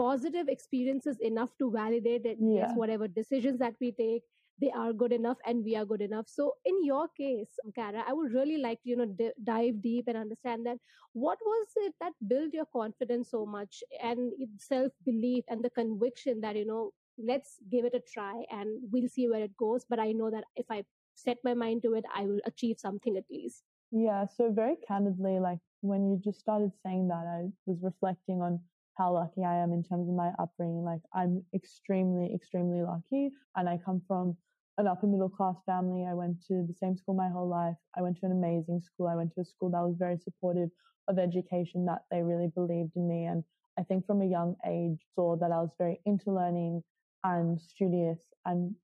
positive 0.00 0.52
experiences 0.56 1.18
enough 1.30 1.56
to 1.62 1.70
validate 1.70 2.22
that 2.24 2.36
yeah. 2.40 2.60
yes, 2.60 2.76
whatever 2.82 3.08
decisions 3.08 3.58
that 3.64 3.74
we 3.80 3.90
take 3.92 4.22
they 4.62 4.70
are 4.82 4.92
good 4.92 5.12
enough 5.16 5.38
and 5.46 5.64
we 5.64 5.74
are 5.80 5.84
good 5.90 6.02
enough 6.06 6.26
so 6.28 6.52
in 6.70 6.84
your 6.84 7.08
case 7.18 7.58
kara 7.74 8.04
i 8.06 8.12
would 8.12 8.32
really 8.38 8.58
like 8.64 8.82
to 8.82 8.90
you 8.90 8.96
know 9.00 9.10
d- 9.20 9.36
dive 9.50 9.82
deep 9.86 10.08
and 10.08 10.22
understand 10.22 10.66
that 10.66 10.78
what 11.26 11.38
was 11.50 11.68
it 11.88 11.94
that 12.00 12.12
built 12.32 12.58
your 12.60 12.66
confidence 12.78 13.30
so 13.30 13.44
much 13.46 13.82
and 14.02 14.32
self 14.58 14.92
belief 15.10 15.44
and 15.48 15.64
the 15.68 15.76
conviction 15.82 16.40
that 16.46 16.56
you 16.62 16.66
know 16.72 16.82
let's 17.24 17.56
give 17.70 17.84
it 17.84 17.94
a 17.94 18.00
try 18.00 18.44
and 18.50 18.80
we'll 18.90 19.08
see 19.08 19.28
where 19.28 19.42
it 19.42 19.56
goes. 19.56 19.84
But 19.88 19.98
I 19.98 20.12
know 20.12 20.30
that 20.30 20.44
if 20.56 20.66
I 20.70 20.84
set 21.14 21.38
my 21.44 21.54
mind 21.54 21.82
to 21.82 21.94
it, 21.94 22.04
I 22.14 22.22
will 22.22 22.40
achieve 22.46 22.78
something 22.78 23.16
at 23.16 23.24
least. 23.30 23.62
Yeah. 23.90 24.26
So, 24.26 24.50
very 24.52 24.76
candidly, 24.86 25.38
like 25.40 25.58
when 25.80 26.08
you 26.08 26.20
just 26.22 26.40
started 26.40 26.72
saying 26.84 27.08
that, 27.08 27.26
I 27.26 27.48
was 27.66 27.78
reflecting 27.82 28.40
on 28.40 28.60
how 29.00 29.14
lucky 29.14 29.42
I 29.44 29.56
am 29.56 29.72
in 29.72 29.82
terms 29.82 30.08
of 30.08 30.14
my 30.14 30.30
upbringing. 30.38 30.84
Like, 30.84 31.00
I'm 31.14 31.42
extremely, 31.54 32.34
extremely 32.34 32.82
lucky. 32.82 33.30
And 33.56 33.66
I 33.66 33.78
come 33.82 34.02
from 34.06 34.36
an 34.76 34.86
upper 34.86 35.06
middle 35.06 35.30
class 35.30 35.56
family. 35.64 36.04
I 36.06 36.12
went 36.12 36.36
to 36.48 36.66
the 36.68 36.74
same 36.74 36.96
school 36.96 37.14
my 37.14 37.30
whole 37.30 37.48
life. 37.48 37.76
I 37.96 38.02
went 38.02 38.18
to 38.20 38.26
an 38.26 38.32
amazing 38.32 38.80
school. 38.80 39.08
I 39.08 39.16
went 39.16 39.32
to 39.34 39.40
a 39.40 39.44
school 39.44 39.70
that 39.70 39.80
was 39.80 39.96
very 39.98 40.18
supportive 40.18 40.68
of 41.08 41.18
education, 41.18 41.86
that 41.86 42.02
they 42.10 42.20
really 42.22 42.48
believed 42.54 42.92
in 42.94 43.08
me. 43.08 43.24
And 43.24 43.42
I 43.78 43.84
think 43.84 44.06
from 44.06 44.20
a 44.20 44.26
young 44.26 44.54
age 44.66 45.00
saw 45.14 45.36
that 45.36 45.50
I 45.50 45.62
was 45.62 45.70
very 45.78 45.98
into 46.04 46.30
learning 46.30 46.82
and 47.24 47.58
studious 47.58 48.18
and 48.44 48.74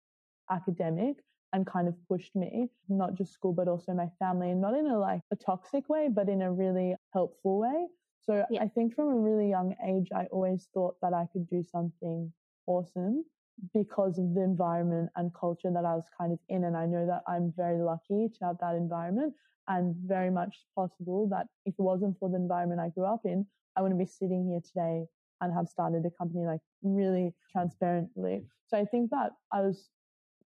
academic 0.50 1.16
and 1.52 1.66
kind 1.66 1.88
of 1.88 1.94
pushed 2.08 2.34
me, 2.34 2.70
not 2.88 3.14
just 3.14 3.32
school, 3.34 3.52
but 3.52 3.68
also 3.68 3.92
my 3.92 4.08
family 4.18 4.50
and 4.50 4.62
not 4.62 4.74
in 4.74 4.86
a 4.86 4.98
like 4.98 5.20
a 5.30 5.36
toxic 5.36 5.88
way, 5.90 6.08
but 6.10 6.28
in 6.28 6.40
a 6.40 6.52
really 6.52 6.94
helpful 7.12 7.58
way. 7.60 7.86
So 8.26 8.44
yeah. 8.50 8.62
I 8.62 8.68
think 8.68 8.94
from 8.94 9.08
a 9.08 9.14
really 9.14 9.48
young 9.48 9.74
age, 9.86 10.08
I 10.14 10.24
always 10.32 10.68
thought 10.74 10.96
that 11.00 11.12
I 11.12 11.26
could 11.32 11.48
do 11.48 11.62
something 11.62 12.32
awesome 12.66 13.24
because 13.72 14.18
of 14.18 14.34
the 14.34 14.42
environment 14.42 15.10
and 15.16 15.32
culture 15.32 15.70
that 15.72 15.84
I 15.84 15.94
was 15.94 16.06
kind 16.18 16.32
of 16.32 16.38
in. 16.48 16.64
And 16.64 16.76
I 16.76 16.86
know 16.86 17.06
that 17.06 17.22
I'm 17.28 17.52
very 17.56 17.80
lucky 17.82 18.28
to 18.28 18.44
have 18.44 18.56
that 18.60 18.74
environment 18.74 19.32
and 19.68 19.94
very 20.04 20.30
much 20.30 20.56
possible 20.74 21.28
that 21.30 21.46
if 21.64 21.74
it 21.78 21.82
wasn't 21.82 22.18
for 22.18 22.28
the 22.28 22.36
environment 22.36 22.80
I 22.80 22.90
grew 22.90 23.04
up 23.04 23.22
in, 23.24 23.46
I 23.76 23.82
wouldn't 23.82 24.00
be 24.00 24.06
sitting 24.06 24.46
here 24.48 24.60
today 24.60 25.06
and 25.40 25.52
have 25.52 25.68
started 25.68 26.04
a 26.06 26.10
company 26.10 26.46
like 26.46 26.60
really 26.82 27.34
transparently. 27.52 28.32
Mm. 28.32 28.46
So 28.68 28.78
I 28.78 28.84
think 28.84 29.10
that 29.10 29.32
I 29.52 29.60
was 29.60 29.88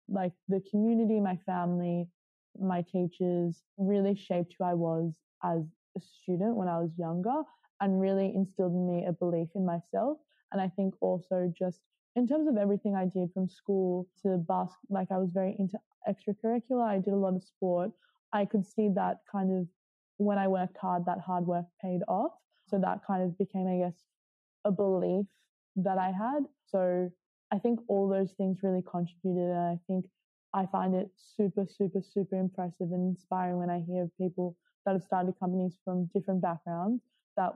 like 0.07 0.33
the 0.47 0.61
community, 0.69 1.19
my 1.19 1.37
family, 1.45 2.07
my 2.59 2.81
teachers 2.81 3.61
really 3.77 4.15
shaped 4.15 4.55
who 4.57 4.65
I 4.65 4.73
was 4.73 5.13
as 5.43 5.63
a 5.95 6.01
student 6.01 6.55
when 6.55 6.67
I 6.67 6.79
was 6.79 6.91
younger 6.97 7.43
and 7.81 7.99
really 7.99 8.33
instilled 8.35 8.73
in 8.73 8.87
me 8.87 9.05
a 9.05 9.13
belief 9.13 9.49
in 9.55 9.65
myself. 9.65 10.17
And 10.51 10.61
I 10.61 10.67
think 10.69 10.95
also 11.01 11.51
just 11.57 11.79
in 12.15 12.27
terms 12.27 12.47
of 12.47 12.57
everything 12.57 12.95
I 12.95 13.05
did 13.05 13.31
from 13.33 13.47
school 13.47 14.07
to 14.23 14.37
basket, 14.37 14.79
like 14.89 15.07
I 15.11 15.17
was 15.17 15.31
very 15.31 15.55
into 15.59 15.77
extracurricular. 16.07 16.83
I 16.83 16.97
did 16.97 17.13
a 17.13 17.17
lot 17.17 17.35
of 17.35 17.43
sport. 17.43 17.91
I 18.33 18.45
could 18.45 18.65
see 18.65 18.89
that 18.95 19.19
kind 19.31 19.57
of 19.57 19.67
when 20.17 20.37
I 20.37 20.47
worked 20.47 20.77
hard, 20.77 21.05
that 21.05 21.19
hard 21.19 21.45
work 21.45 21.65
paid 21.81 22.01
off. 22.07 22.31
So 22.67 22.79
that 22.79 22.99
kind 23.05 23.23
of 23.23 23.37
became, 23.37 23.67
I 23.67 23.85
guess, 23.85 23.97
a 24.65 24.71
belief 24.71 25.25
that 25.77 25.97
I 25.97 26.07
had. 26.07 26.43
So 26.67 27.09
I 27.51 27.59
think 27.59 27.79
all 27.87 28.07
those 28.07 28.31
things 28.33 28.59
really 28.61 28.83
contributed. 28.83 29.49
And 29.49 29.67
I 29.69 29.79
think 29.87 30.05
I 30.53 30.65
find 30.65 30.95
it 30.95 31.09
super, 31.15 31.65
super, 31.65 32.01
super 32.01 32.39
impressive 32.39 32.91
and 32.91 33.15
inspiring 33.15 33.57
when 33.57 33.69
I 33.69 33.79
hear 33.79 34.09
people 34.17 34.55
that 34.85 34.93
have 34.93 35.03
started 35.03 35.39
companies 35.39 35.77
from 35.85 36.09
different 36.13 36.41
backgrounds 36.41 37.01
that 37.37 37.53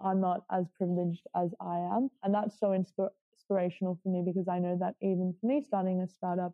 are 0.00 0.14
not 0.14 0.44
as 0.50 0.66
privileged 0.76 1.26
as 1.36 1.50
I 1.60 1.78
am. 1.78 2.10
And 2.22 2.34
that's 2.34 2.58
so 2.58 2.68
insp- 2.68 3.10
inspirational 3.32 3.98
for 4.02 4.08
me 4.08 4.22
because 4.24 4.48
I 4.48 4.58
know 4.58 4.76
that 4.80 4.94
even 5.00 5.34
for 5.40 5.46
me 5.46 5.62
starting 5.62 6.00
a 6.00 6.08
startup, 6.08 6.52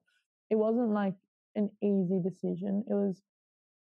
it 0.51 0.57
wasn't 0.57 0.91
like 0.91 1.15
an 1.55 1.71
easy 1.83 2.21
decision. 2.23 2.85
It 2.89 2.95
was 2.95 3.23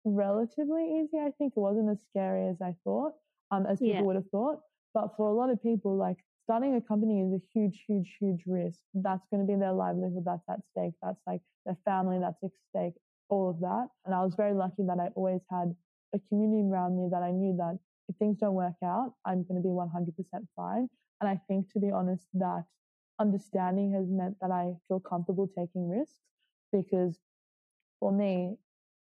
relatively 0.05 1.01
easy. 1.01 1.17
I 1.17 1.31
think 1.37 1.53
it 1.55 1.59
wasn't 1.59 1.89
as 1.89 2.01
scary 2.09 2.47
as 2.47 2.61
I 2.61 2.75
thought, 2.83 3.13
um, 3.51 3.65
as 3.65 3.79
people 3.79 3.95
yeah. 3.95 4.01
would 4.01 4.15
have 4.15 4.29
thought. 4.29 4.59
But 4.93 5.15
for 5.17 5.27
a 5.29 5.33
lot 5.33 5.49
of 5.49 5.61
people, 5.61 5.95
like 5.95 6.17
starting 6.43 6.75
a 6.75 6.81
company 6.81 7.21
is 7.21 7.33
a 7.33 7.41
huge, 7.53 7.83
huge, 7.87 8.15
huge 8.19 8.43
risk. 8.47 8.79
That's 8.93 9.25
going 9.31 9.45
to 9.45 9.51
be 9.51 9.59
their 9.59 9.73
livelihood. 9.73 10.23
That's 10.25 10.47
at 10.49 10.59
stake. 10.71 10.93
That's 11.01 11.19
like 11.27 11.41
their 11.65 11.77
family. 11.85 12.19
That's 12.19 12.41
at 12.43 12.51
stake. 12.69 12.93
All 13.29 13.49
of 13.49 13.59
that. 13.59 13.87
And 14.05 14.15
I 14.15 14.23
was 14.23 14.33
very 14.35 14.53
lucky 14.53 14.83
that 14.87 14.99
I 14.99 15.09
always 15.15 15.41
had 15.51 15.75
a 16.15 16.19
community 16.29 16.63
around 16.71 16.97
me 16.97 17.09
that 17.11 17.21
I 17.21 17.31
knew 17.31 17.55
that 17.57 17.77
if 18.09 18.15
things 18.17 18.37
don't 18.37 18.53
work 18.53 18.75
out, 18.83 19.13
I'm 19.25 19.43
going 19.43 19.61
to 19.61 19.61
be 19.61 19.69
100% 19.69 20.47
fine. 20.55 20.87
And 21.19 21.29
I 21.29 21.39
think, 21.47 21.71
to 21.73 21.79
be 21.79 21.91
honest, 21.91 22.25
that 22.33 22.63
understanding 23.19 23.93
has 23.93 24.07
meant 24.09 24.35
that 24.41 24.51
I 24.51 24.73
feel 24.87 24.99
comfortable 24.99 25.47
taking 25.47 25.89
risks 25.89 26.21
because 26.71 27.17
for 27.99 28.11
me, 28.11 28.57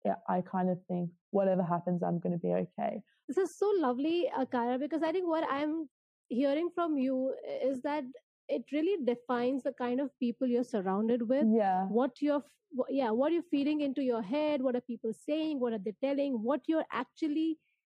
yeah, 0.05 0.15
I 0.29 0.41
kind 0.41 0.69
of 0.69 0.77
think 0.87 1.09
whatever 1.31 1.63
happens, 1.63 2.03
I'm 2.03 2.19
going 2.19 2.33
to 2.33 2.39
be 2.39 2.53
okay. 2.53 3.01
This 3.27 3.37
is 3.37 3.57
so 3.57 3.71
lovely, 3.77 4.29
uh, 4.35 4.45
Akara, 4.45 4.79
because 4.79 5.01
I 5.03 5.11
think 5.11 5.27
what 5.27 5.45
I'm 5.49 5.89
hearing 6.29 6.69
from 6.73 6.97
you 6.97 7.33
is 7.63 7.81
that 7.81 8.03
it 8.47 8.63
really 8.71 9.03
defines 9.03 9.63
the 9.63 9.73
kind 9.73 9.99
of 9.99 10.11
people 10.19 10.47
you're 10.47 10.63
surrounded 10.63 11.27
with. 11.27 11.45
Yeah. 11.51 11.85
What 11.85 12.21
you're, 12.21 12.43
yeah, 12.89 13.09
what 13.09 13.31
you're 13.31 13.49
feeding 13.49 13.81
into 13.81 14.03
your 14.03 14.21
head. 14.21 14.61
What 14.61 14.75
are 14.75 14.81
people 14.81 15.11
saying? 15.13 15.59
What 15.59 15.73
are 15.73 15.79
they 15.79 15.95
telling? 16.03 16.33
What 16.33 16.61
you're 16.67 16.85
actually 16.91 17.57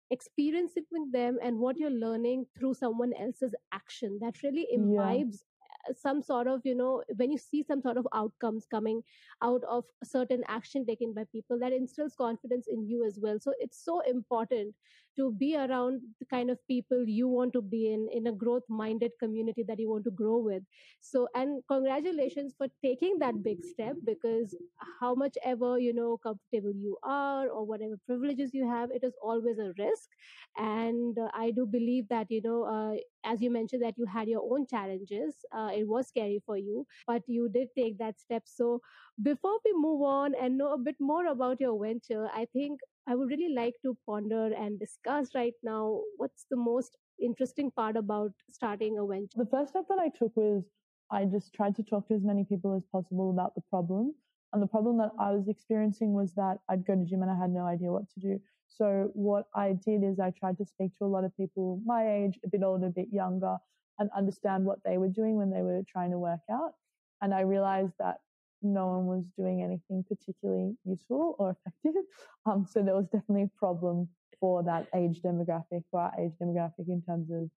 experiencing 0.09 0.85
with 0.91 1.11
them 1.11 1.37
and 1.41 1.57
what 1.57 1.77
you're 1.77 1.89
learning 1.89 2.45
through 2.57 2.73
someone 2.73 3.13
else's 3.19 3.55
action. 3.71 4.17
That 4.21 4.41
really 4.43 4.67
imbibes 4.71 5.43
uh, 5.89 5.93
some 5.93 6.21
sort 6.21 6.47
of 6.47 6.61
you 6.63 6.75
know 6.75 7.03
when 7.15 7.31
you 7.31 7.37
see 7.37 7.63
some 7.63 7.81
sort 7.81 7.97
of 7.97 8.07
outcomes 8.13 8.65
coming 8.69 9.01
out 9.43 9.63
of 9.63 9.85
certain 10.03 10.43
action 10.47 10.85
taken 10.85 11.13
by 11.13 11.25
people 11.31 11.59
that 11.59 11.73
instills 11.73 12.15
confidence 12.15 12.67
in 12.67 12.87
you 12.87 13.05
as 13.05 13.19
well. 13.21 13.39
So 13.39 13.53
it's 13.59 13.83
so 13.83 14.01
important 14.01 14.73
to 15.17 15.31
be 15.31 15.55
around 15.55 16.01
the 16.19 16.25
kind 16.25 16.49
of 16.49 16.59
people 16.67 17.03
you 17.07 17.27
want 17.27 17.53
to 17.53 17.61
be 17.61 17.91
in 17.93 18.07
in 18.13 18.27
a 18.27 18.31
growth 18.31 18.63
minded 18.69 19.11
community 19.19 19.63
that 19.67 19.79
you 19.79 19.89
want 19.89 20.03
to 20.05 20.11
grow 20.11 20.37
with. 20.37 20.63
So 21.01 21.27
and 21.35 21.61
congratulations 21.67 22.53
for 22.57 22.67
taking 22.83 23.19
that 23.19 23.43
big 23.43 23.63
step 23.63 23.95
because 24.05 24.55
how 24.99 25.13
much 25.15 25.37
ever 25.43 25.77
you 25.79 25.93
know 25.93 26.17
comfortable 26.17 26.73
you 26.73 26.97
are 27.03 27.47
or 27.49 27.65
whatever 27.65 27.97
privileges 28.05 28.51
you 28.53 28.67
have 28.69 28.91
it 28.91 29.03
is 29.03 29.13
always 29.21 29.57
a 29.59 29.73
risk. 29.77 30.09
And 30.57 31.17
uh, 31.19 31.29
i 31.33 31.51
do 31.51 31.65
believe 31.65 32.07
that 32.09 32.27
you 32.31 32.41
know 32.41 32.63
uh, 32.75 32.95
as 33.23 33.41
you 33.41 33.49
mentioned 33.51 33.83
that 33.83 33.97
you 33.97 34.05
had 34.05 34.27
your 34.27 34.43
own 34.53 34.65
challenges 34.67 35.35
uh, 35.55 35.69
it 35.75 35.87
was 35.87 36.07
scary 36.07 36.41
for 36.45 36.57
you 36.57 36.85
but 37.05 37.23
you 37.27 37.49
did 37.49 37.69
take 37.75 37.97
that 37.99 38.19
step. 38.19 38.43
So 38.45 38.81
before 39.21 39.57
we 39.65 39.73
move 39.73 40.01
on 40.01 40.33
and 40.35 40.57
know 40.57 40.73
a 40.73 40.77
bit 40.77 40.95
more 40.99 41.25
about 41.27 41.59
your 41.61 41.75
venture 41.83 42.27
i 42.33 42.45
think 42.53 42.79
I 43.09 43.15
would 43.15 43.29
really 43.29 43.53
like 43.53 43.75
to 43.83 43.97
ponder 44.05 44.53
and 44.53 44.77
discuss 44.77 45.29
right 45.33 45.53
now 45.63 46.01
what's 46.17 46.45
the 46.51 46.57
most 46.57 46.97
interesting 47.21 47.71
part 47.71 47.95
about 47.95 48.31
starting 48.51 48.97
a 48.97 49.05
venture. 49.05 49.37
The 49.37 49.49
first 49.49 49.69
step 49.69 49.85
that 49.87 49.99
I 49.99 50.09
took 50.09 50.35
was 50.35 50.65
I 51.09 51.23
just 51.23 51.53
tried 51.53 51.75
to 51.77 51.83
talk 51.83 52.09
to 52.09 52.15
as 52.15 52.23
many 52.23 52.43
people 52.43 52.75
as 52.75 52.83
possible 52.91 53.31
about 53.31 53.55
the 53.55 53.61
problem. 53.69 54.13
And 54.51 54.61
the 54.61 54.67
problem 54.67 54.97
that 54.97 55.11
I 55.17 55.31
was 55.31 55.47
experiencing 55.47 56.13
was 56.13 56.33
that 56.33 56.57
I'd 56.69 56.85
go 56.85 56.95
to 56.95 57.05
gym 57.05 57.21
and 57.21 57.31
I 57.31 57.37
had 57.37 57.49
no 57.49 57.65
idea 57.65 57.91
what 57.93 58.09
to 58.11 58.19
do. 58.19 58.41
So 58.67 59.09
what 59.13 59.45
I 59.55 59.73
did 59.85 60.03
is 60.03 60.19
I 60.19 60.31
tried 60.31 60.57
to 60.57 60.65
speak 60.65 60.91
to 60.97 61.05
a 61.05 61.07
lot 61.07 61.23
of 61.23 61.35
people 61.37 61.81
my 61.85 62.11
age, 62.11 62.37
a 62.43 62.49
bit 62.49 62.61
older, 62.61 62.87
a 62.87 62.89
bit 62.91 63.07
younger, 63.11 63.57
and 63.99 64.09
understand 64.15 64.65
what 64.65 64.79
they 64.83 64.97
were 64.97 65.07
doing 65.07 65.37
when 65.37 65.49
they 65.49 65.61
were 65.61 65.81
trying 65.87 66.11
to 66.11 66.19
work 66.19 66.41
out. 66.51 66.73
And 67.21 67.33
I 67.33 67.41
realized 67.41 67.93
that 67.99 68.17
no 68.61 68.87
one 68.87 69.05
was 69.05 69.25
doing 69.37 69.61
anything 69.61 70.03
particularly 70.07 70.75
useful 70.85 71.35
or 71.39 71.51
effective. 71.51 72.01
Um, 72.45 72.65
so 72.65 72.81
there 72.81 72.95
was 72.95 73.07
definitely 73.07 73.43
a 73.43 73.59
problem 73.59 74.07
for 74.39 74.63
that 74.63 74.87
age 74.95 75.19
demographic, 75.21 75.83
for 75.91 75.99
our 75.99 76.13
age 76.17 76.31
demographic 76.41 76.87
in 76.87 77.01
terms 77.01 77.29
of 77.29 77.49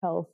health 0.00 0.28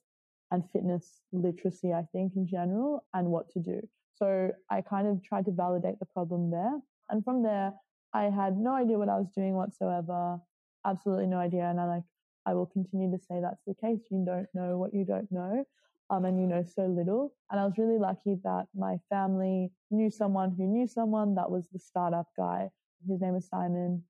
and 0.51 0.63
fitness 0.71 1.23
literacy, 1.33 1.95
I 1.95 2.05
think, 2.13 2.33
in 2.37 2.47
general, 2.47 3.07
and 3.15 3.29
what 3.29 3.49
to 3.53 3.59
do. 3.59 3.81
So 4.15 4.51
I 4.71 4.83
kind 4.83 5.09
of 5.09 5.25
tried 5.25 5.47
to 5.47 5.51
validate 5.51 5.99
the 5.99 6.05
problem 6.05 6.51
there. 6.51 6.79
And 7.09 7.25
from 7.25 7.43
there, 7.43 7.73
I 8.13 8.25
had 8.25 8.59
no 8.59 8.75
idea 8.75 8.99
what 8.99 9.09
I 9.09 9.17
was 9.17 9.31
doing 9.35 9.55
whatsoever, 9.55 10.39
absolutely 10.87 11.27
no 11.27 11.39
idea. 11.39 11.65
And 11.65 11.81
I 11.81 11.87
like, 11.87 12.05
I 12.45 12.53
will 12.53 12.67
continue 12.67 13.11
to 13.17 13.23
say 13.23 13.41
that's 13.41 13.63
the 13.67 13.75
case. 13.75 14.01
You 14.11 14.25
don't 14.27 14.49
know 14.53 14.77
what 14.77 14.93
you 14.93 15.07
don't 15.07 15.33
know 15.33 15.65
um, 16.11 16.25
and 16.25 16.39
you 16.39 16.47
know 16.47 16.63
so 16.63 16.87
little. 16.87 17.33
And 17.51 17.61
I 17.61 17.65
was 17.65 17.79
really 17.79 17.99
lucky 17.99 18.37
that 18.45 18.67
my 18.75 18.97
family 19.09 19.71
knew 19.91 20.11
someone 20.11 20.55
who 20.57 20.65
knew 20.65 20.87
someone 20.87 21.35
that 21.35 21.51
was 21.51 21.69
the 21.73 21.79
startup 21.79 22.29
guy. 22.37 22.71
His 23.09 23.21
name 23.21 23.35
was 23.35 23.49
Simon. 23.49 24.03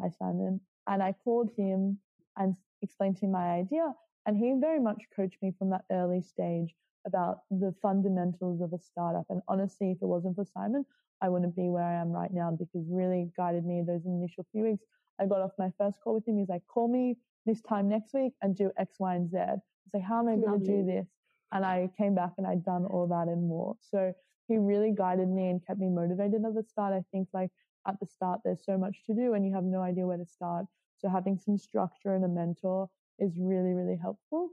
Hi, 0.00 0.08
Simon. 0.18 0.60
And 0.86 1.02
I 1.02 1.14
called 1.24 1.50
him 1.56 1.98
and 2.36 2.56
explained 2.80 3.18
to 3.18 3.26
him 3.26 3.32
my 3.32 3.50
idea. 3.50 3.92
And 4.26 4.36
he 4.36 4.54
very 4.60 4.80
much 4.80 5.02
coached 5.14 5.38
me 5.42 5.52
from 5.58 5.70
that 5.70 5.84
early 5.90 6.20
stage 6.20 6.74
about 7.06 7.40
the 7.50 7.74
fundamentals 7.82 8.60
of 8.60 8.72
a 8.72 8.78
startup. 8.78 9.26
And 9.28 9.42
honestly, 9.48 9.90
if 9.90 9.98
it 10.00 10.06
wasn't 10.06 10.36
for 10.36 10.44
Simon, 10.44 10.84
I 11.20 11.28
wouldn't 11.28 11.56
be 11.56 11.68
where 11.68 11.84
I 11.84 12.00
am 12.00 12.10
right 12.10 12.32
now 12.32 12.50
because 12.50 12.86
really 12.88 13.30
guided 13.36 13.64
me 13.64 13.82
those 13.86 14.06
initial 14.06 14.46
few 14.52 14.64
weeks. 14.64 14.84
I 15.20 15.26
got 15.26 15.40
off 15.40 15.52
my 15.58 15.72
first 15.78 15.98
call 16.02 16.14
with 16.14 16.26
him. 16.26 16.38
He's 16.38 16.48
like, 16.48 16.62
call 16.66 16.88
me 16.88 17.16
this 17.46 17.60
time 17.62 17.88
next 17.88 18.14
week 18.14 18.32
and 18.42 18.56
do 18.56 18.70
X, 18.78 18.96
Y, 18.98 19.14
and 19.14 19.30
Z. 19.30 19.38
I 19.38 19.52
was 19.52 19.60
like, 19.94 20.02
how 20.02 20.20
am 20.20 20.28
I 20.28 20.36
going 20.36 20.60
to 20.60 20.66
do 20.66 20.84
this? 20.84 21.06
And 21.52 21.64
I 21.64 21.90
came 21.98 22.14
back 22.14 22.32
and 22.38 22.46
I'd 22.46 22.64
done 22.64 22.86
all 22.86 23.06
that 23.08 23.30
and 23.30 23.46
more. 23.46 23.76
So 23.80 24.12
he 24.48 24.56
really 24.56 24.92
guided 24.96 25.28
me 25.28 25.50
and 25.50 25.64
kept 25.66 25.78
me 25.78 25.88
motivated 25.88 26.44
at 26.44 26.54
the 26.54 26.62
start. 26.62 26.92
I 26.92 27.04
think 27.12 27.28
like 27.32 27.50
at 27.86 27.98
the 28.00 28.06
start, 28.06 28.40
there's 28.44 28.64
so 28.64 28.78
much 28.78 29.04
to 29.06 29.14
do 29.14 29.34
and 29.34 29.46
you 29.46 29.54
have 29.54 29.64
no 29.64 29.80
idea 29.80 30.06
where 30.06 30.16
to 30.16 30.26
start. 30.26 30.66
So 30.98 31.08
having 31.08 31.38
some 31.38 31.58
structure 31.58 32.14
and 32.14 32.24
a 32.24 32.28
mentor 32.28 32.88
is 33.18 33.36
really, 33.38 33.72
really 33.72 33.98
helpful. 34.00 34.50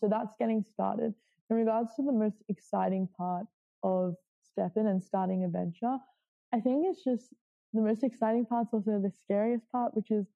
So 0.00 0.08
that's 0.08 0.34
getting 0.38 0.62
started. 0.62 1.14
In 1.50 1.56
regards 1.56 1.94
to 1.96 2.02
the 2.02 2.12
most 2.12 2.42
exciting 2.48 3.08
part, 3.16 3.46
of 3.82 4.14
stepping 4.42 4.86
and 4.86 5.02
starting 5.02 5.44
a 5.44 5.48
venture. 5.48 5.96
I 6.52 6.60
think 6.60 6.86
it's 6.88 7.02
just 7.02 7.32
the 7.72 7.80
most 7.80 8.04
exciting 8.04 8.46
part's 8.46 8.72
also 8.72 9.00
the 9.00 9.10
scariest 9.10 9.70
part, 9.72 9.94
which 9.96 10.10
is 10.10 10.26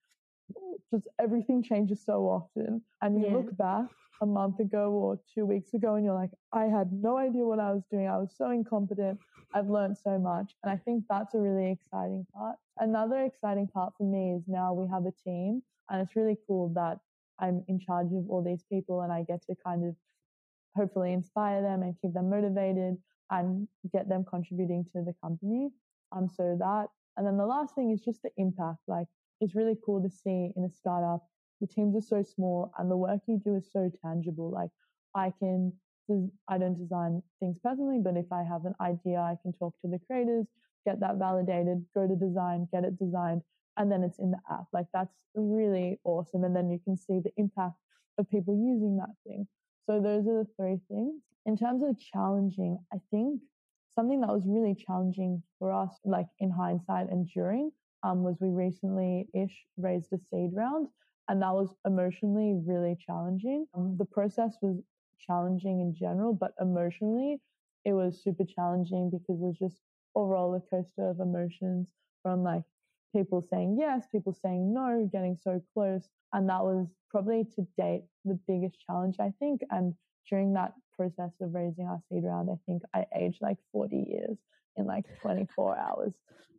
just 0.92 1.08
everything 1.20 1.62
changes 1.62 2.02
so 2.04 2.26
often. 2.26 2.82
And 3.02 3.20
you 3.20 3.26
yeah. 3.26 3.34
look 3.34 3.56
back 3.56 3.86
a 4.22 4.26
month 4.26 4.60
ago 4.60 4.90
or 4.90 5.18
two 5.34 5.44
weeks 5.44 5.74
ago 5.74 5.94
and 5.94 6.04
you're 6.04 6.14
like, 6.14 6.30
I 6.52 6.64
had 6.64 6.92
no 6.92 7.18
idea 7.18 7.44
what 7.44 7.58
I 7.58 7.72
was 7.72 7.82
doing. 7.90 8.08
I 8.08 8.18
was 8.18 8.34
so 8.36 8.50
incompetent. 8.50 9.18
I've 9.54 9.68
learned 9.68 9.96
so 9.98 10.18
much. 10.18 10.52
And 10.62 10.72
I 10.72 10.76
think 10.76 11.04
that's 11.08 11.34
a 11.34 11.38
really 11.38 11.70
exciting 11.70 12.26
part. 12.34 12.56
Another 12.78 13.24
exciting 13.24 13.68
part 13.68 13.92
for 13.96 14.04
me 14.04 14.32
is 14.36 14.44
now 14.46 14.72
we 14.72 14.88
have 14.88 15.06
a 15.06 15.12
team 15.12 15.62
and 15.90 16.00
it's 16.02 16.16
really 16.16 16.36
cool 16.46 16.72
that 16.74 16.98
I'm 17.38 17.64
in 17.68 17.78
charge 17.78 18.12
of 18.12 18.28
all 18.28 18.42
these 18.42 18.64
people 18.70 19.02
and 19.02 19.12
I 19.12 19.22
get 19.22 19.42
to 19.46 19.54
kind 19.64 19.86
of 19.86 19.94
hopefully 20.74 21.12
inspire 21.12 21.62
them 21.62 21.82
and 21.82 21.94
keep 22.00 22.12
them 22.12 22.30
motivated 22.30 22.96
and 23.30 23.66
get 23.92 24.08
them 24.08 24.24
contributing 24.28 24.84
to 24.92 25.02
the 25.02 25.14
company. 25.22 25.70
Um, 26.12 26.28
so 26.28 26.56
that, 26.58 26.86
and 27.16 27.26
then 27.26 27.36
the 27.36 27.46
last 27.46 27.74
thing 27.74 27.90
is 27.90 28.00
just 28.00 28.22
the 28.22 28.30
impact. 28.36 28.78
Like 28.86 29.06
it's 29.40 29.54
really 29.54 29.76
cool 29.84 30.02
to 30.02 30.10
see 30.10 30.52
in 30.56 30.64
a 30.64 30.70
startup, 30.70 31.22
the 31.60 31.66
teams 31.66 31.96
are 31.96 32.06
so 32.06 32.22
small 32.22 32.72
and 32.78 32.90
the 32.90 32.96
work 32.96 33.20
you 33.26 33.40
do 33.42 33.56
is 33.56 33.70
so 33.72 33.90
tangible. 34.04 34.50
Like 34.50 34.70
I 35.14 35.32
can, 35.38 35.72
I 36.48 36.58
don't 36.58 36.78
design 36.78 37.22
things 37.40 37.56
personally, 37.62 38.00
but 38.02 38.16
if 38.16 38.30
I 38.32 38.42
have 38.42 38.64
an 38.64 38.74
idea, 38.80 39.18
I 39.18 39.36
can 39.42 39.52
talk 39.52 39.74
to 39.82 39.88
the 39.88 39.98
creators, 40.06 40.46
get 40.84 41.00
that 41.00 41.16
validated, 41.16 41.84
go 41.94 42.06
to 42.06 42.14
design, 42.14 42.68
get 42.72 42.84
it 42.84 42.98
designed, 42.98 43.42
and 43.76 43.90
then 43.90 44.02
it's 44.02 44.18
in 44.18 44.30
the 44.30 44.38
app. 44.50 44.66
Like 44.72 44.86
that's 44.92 45.16
really 45.34 45.98
awesome. 46.04 46.44
And 46.44 46.54
then 46.54 46.70
you 46.70 46.78
can 46.84 46.96
see 46.96 47.20
the 47.20 47.32
impact 47.36 47.76
of 48.18 48.30
people 48.30 48.54
using 48.54 48.96
that 48.98 49.14
thing. 49.26 49.46
So 49.86 50.00
those 50.00 50.26
are 50.26 50.44
the 50.44 50.48
three 50.56 50.78
things. 50.88 51.22
In 51.44 51.56
terms 51.56 51.82
of 51.82 51.98
challenging, 51.98 52.78
I 52.92 52.98
think 53.10 53.40
something 53.94 54.20
that 54.20 54.30
was 54.30 54.42
really 54.46 54.74
challenging 54.74 55.42
for 55.58 55.72
us, 55.72 55.90
like 56.04 56.26
in 56.38 56.50
hindsight 56.50 57.10
and 57.10 57.28
during, 57.28 57.70
um, 58.02 58.22
was 58.22 58.36
we 58.40 58.48
recently 58.48 59.28
ish 59.34 59.64
raised 59.76 60.12
a 60.12 60.18
seed 60.30 60.50
round, 60.54 60.88
and 61.28 61.42
that 61.42 61.54
was 61.54 61.74
emotionally 61.86 62.60
really 62.64 62.96
challenging. 63.04 63.66
Um, 63.74 63.96
the 63.98 64.04
process 64.04 64.56
was 64.62 64.76
challenging 65.26 65.80
in 65.80 65.94
general, 65.94 66.32
but 66.32 66.52
emotionally, 66.60 67.40
it 67.84 67.92
was 67.92 68.22
super 68.22 68.44
challenging 68.44 69.10
because 69.10 69.40
it 69.40 69.46
was 69.46 69.58
just 69.58 69.80
a 70.16 70.20
roller 70.20 70.62
coaster 70.70 71.10
of 71.10 71.20
emotions 71.20 71.88
from 72.22 72.42
like 72.42 72.62
people 73.14 73.42
saying 73.42 73.76
yes, 73.78 74.06
people 74.10 74.32
saying 74.32 74.72
no, 74.72 75.08
getting 75.12 75.36
so 75.36 75.62
close. 75.72 76.08
And 76.32 76.48
that 76.48 76.62
was 76.62 76.88
probably 77.10 77.44
to 77.56 77.66
date 77.78 78.02
the 78.24 78.38
biggest 78.46 78.76
challenge, 78.86 79.16
I 79.20 79.32
think. 79.38 79.62
And 79.70 79.94
during 80.28 80.52
that 80.54 80.74
process 80.96 81.30
of 81.40 81.54
raising 81.54 81.86
our 81.86 82.00
seed 82.08 82.24
round, 82.24 82.50
I 82.50 82.58
think 82.66 82.82
I 82.94 83.06
aged 83.14 83.40
like 83.40 83.58
40 83.72 83.96
years 83.96 84.38
in 84.76 84.86
like 84.86 85.04
24 85.22 85.78
hours. 85.78 86.12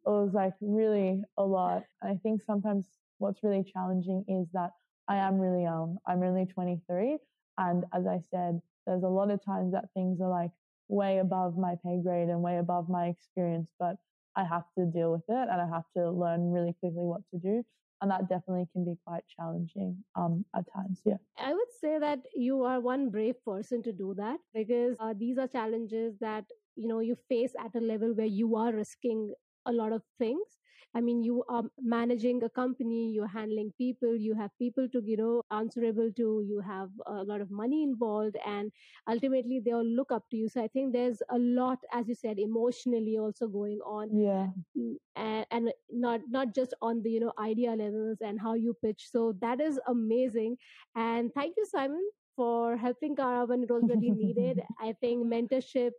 It 0.05 0.09
was 0.09 0.33
like 0.33 0.53
really 0.61 1.21
a 1.37 1.43
lot. 1.43 1.83
And 2.01 2.11
I 2.11 2.19
think 2.21 2.41
sometimes 2.41 2.85
what's 3.17 3.43
really 3.43 3.63
challenging 3.63 4.23
is 4.27 4.47
that 4.53 4.71
I 5.07 5.17
am 5.17 5.39
really 5.39 5.63
young. 5.63 5.97
I'm 6.07 6.23
only 6.23 6.45
23. 6.45 7.17
And 7.57 7.85
as 7.93 8.05
I 8.07 8.21
said, 8.31 8.61
there's 8.85 9.03
a 9.03 9.07
lot 9.07 9.31
of 9.31 9.43
times 9.43 9.73
that 9.73 9.85
things 9.93 10.21
are 10.21 10.29
like 10.29 10.51
way 10.87 11.19
above 11.19 11.57
my 11.57 11.75
pay 11.83 11.99
grade 12.01 12.29
and 12.29 12.41
way 12.41 12.57
above 12.57 12.89
my 12.89 13.07
experience, 13.07 13.71
but 13.79 13.95
I 14.35 14.43
have 14.45 14.63
to 14.77 14.85
deal 14.85 15.11
with 15.11 15.23
it 15.27 15.49
and 15.49 15.61
I 15.61 15.67
have 15.67 15.85
to 15.97 16.11
learn 16.11 16.51
really 16.51 16.73
quickly 16.79 17.03
what 17.03 17.21
to 17.31 17.39
do 17.39 17.63
and 18.01 18.11
that 18.11 18.29
definitely 18.29 18.67
can 18.73 18.85
be 18.85 18.95
quite 19.05 19.23
challenging 19.35 19.97
um, 20.15 20.45
at 20.55 20.63
times 20.73 21.01
yeah 21.05 21.17
i 21.39 21.53
would 21.53 21.71
say 21.81 21.97
that 21.99 22.19
you 22.35 22.63
are 22.63 22.79
one 22.79 23.09
brave 23.09 23.35
person 23.43 23.81
to 23.81 23.91
do 23.91 24.13
that 24.15 24.37
because 24.53 24.95
uh, 24.99 25.13
these 25.17 25.37
are 25.37 25.47
challenges 25.47 26.15
that 26.19 26.45
you 26.77 26.87
know 26.87 26.99
you 26.99 27.17
face 27.29 27.53
at 27.65 27.75
a 27.75 27.85
level 27.85 28.13
where 28.13 28.33
you 28.41 28.55
are 28.55 28.73
risking 28.73 29.33
a 29.65 29.73
lot 29.73 29.91
of 29.91 30.03
things 30.19 30.59
I 30.95 31.01
mean, 31.01 31.21
you 31.23 31.43
are 31.49 31.63
managing 31.79 32.43
a 32.43 32.49
company, 32.49 33.11
you're 33.11 33.27
handling 33.27 33.73
people, 33.77 34.15
you 34.15 34.33
have 34.35 34.51
people 34.57 34.87
to, 34.89 35.01
you 35.05 35.17
know, 35.17 35.43
answerable 35.51 36.11
to, 36.17 36.43
you 36.47 36.61
have 36.65 36.89
a 37.05 37.23
lot 37.23 37.41
of 37.41 37.51
money 37.51 37.83
involved, 37.83 38.37
and 38.45 38.71
ultimately 39.07 39.61
they 39.63 39.71
all 39.73 39.85
look 39.85 40.11
up 40.11 40.23
to 40.31 40.37
you. 40.37 40.49
So 40.49 40.63
I 40.63 40.67
think 40.69 40.93
there's 40.93 41.21
a 41.29 41.37
lot, 41.37 41.77
as 41.93 42.07
you 42.07 42.15
said, 42.15 42.39
emotionally 42.39 43.17
also 43.17 43.47
going 43.47 43.79
on. 43.85 44.09
Yeah. 44.11 44.47
Mm, 44.77 44.95
and, 45.15 45.45
and 45.51 45.73
not 45.91 46.21
not 46.29 46.55
just 46.55 46.73
on 46.81 47.01
the, 47.03 47.11
you 47.11 47.19
know, 47.19 47.33
idea 47.39 47.71
levels 47.71 48.17
and 48.21 48.39
how 48.39 48.53
you 48.55 48.75
pitch. 48.83 49.07
So 49.11 49.35
that 49.41 49.61
is 49.61 49.79
amazing. 49.87 50.57
And 50.95 51.31
thank 51.33 51.55
you, 51.57 51.65
Simon, 51.65 52.03
for 52.35 52.77
helping 52.77 53.15
Kara 53.15 53.45
when 53.45 53.63
it 53.63 53.69
was 53.69 53.87
really 53.87 54.11
needed. 54.11 54.61
I 54.81 54.93
think 55.01 55.25
mentorship 55.25 55.91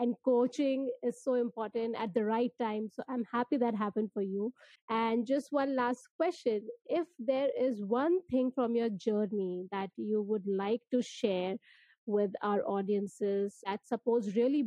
and 0.00 0.14
coaching 0.24 0.90
is 1.02 1.22
so 1.22 1.34
important 1.34 1.94
at 1.98 2.12
the 2.14 2.24
right 2.24 2.50
time. 2.60 2.88
So 2.92 3.02
I'm 3.08 3.24
happy 3.32 3.56
that 3.58 3.74
happened 3.74 4.10
for 4.12 4.22
you. 4.22 4.52
And 4.90 5.26
just 5.26 5.48
one 5.50 5.76
last 5.76 6.08
question 6.16 6.62
if 6.86 7.06
there 7.18 7.48
is 7.58 7.82
one 7.82 8.20
thing 8.30 8.50
from 8.54 8.74
your 8.74 8.90
journey 8.90 9.66
that 9.70 9.90
you 9.96 10.22
would 10.22 10.46
like 10.46 10.80
to 10.90 11.02
share 11.02 11.56
with 12.06 12.30
our 12.42 12.62
audiences 12.66 13.58
that 13.66 13.86
suppose 13.86 14.34
really 14.36 14.66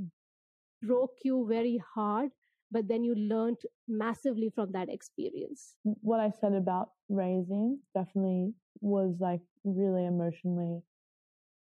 broke 0.82 1.18
you 1.24 1.46
very 1.50 1.82
hard 1.96 2.30
but 2.72 2.88
then 2.88 3.04
you 3.04 3.16
learned 3.16 3.58
massively 3.88 4.52
from 4.54 4.72
that 4.72 4.90
experience 4.90 5.76
what 5.84 6.20
i 6.20 6.30
said 6.30 6.54
about 6.54 6.90
raising 7.10 7.80
definitely 7.96 8.54
was 8.82 9.16
like 9.20 9.42
really 9.64 10.06
emotionally 10.06 10.80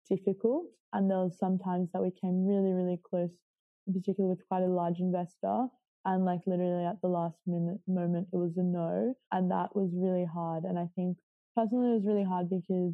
difficult 0.07 0.65
and 0.93 1.09
there 1.09 1.17
was 1.17 1.37
sometimes 1.37 1.89
that 1.91 2.01
we 2.01 2.11
came 2.11 2.45
really 2.45 2.73
really 2.73 2.99
close 3.09 3.31
particularly 3.93 4.35
with 4.35 4.47
quite 4.47 4.63
a 4.63 4.67
large 4.67 4.99
investor. 4.99 5.67
And 6.05 6.25
like 6.25 6.41
literally 6.47 6.85
at 6.85 7.01
the 7.01 7.07
last 7.09 7.37
minute 7.45 7.79
moment, 7.87 8.27
it 8.33 8.37
was 8.37 8.57
a 8.57 8.63
no. 8.63 9.13
And 9.31 9.51
that 9.51 9.75
was 9.75 9.91
really 9.93 10.25
hard. 10.25 10.63
And 10.63 10.79
I 10.79 10.87
think 10.95 11.17
personally, 11.55 11.91
it 11.91 11.95
was 11.95 12.05
really 12.05 12.23
hard 12.23 12.49
because 12.49 12.93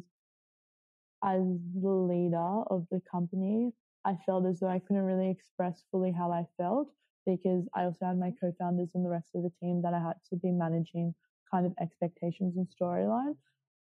as 1.24 1.42
the 1.82 1.90
leader 1.90 2.62
of 2.70 2.86
the 2.90 3.00
company, 3.10 3.72
I 4.04 4.16
felt 4.26 4.46
as 4.46 4.60
though 4.60 4.68
I 4.68 4.78
couldn't 4.78 5.02
really 5.02 5.30
express 5.30 5.82
fully 5.90 6.12
how 6.12 6.30
I 6.30 6.46
felt 6.56 6.88
because 7.26 7.64
I 7.74 7.84
also 7.84 8.06
had 8.06 8.18
my 8.18 8.32
co 8.40 8.52
founders 8.58 8.90
and 8.94 9.04
the 9.04 9.10
rest 9.10 9.30
of 9.34 9.42
the 9.42 9.52
team 9.60 9.82
that 9.82 9.94
I 9.94 9.98
had 10.00 10.14
to 10.30 10.36
be 10.36 10.52
managing 10.52 11.14
kind 11.50 11.66
of 11.66 11.72
expectations 11.80 12.56
and 12.56 12.68
storyline. 12.68 13.36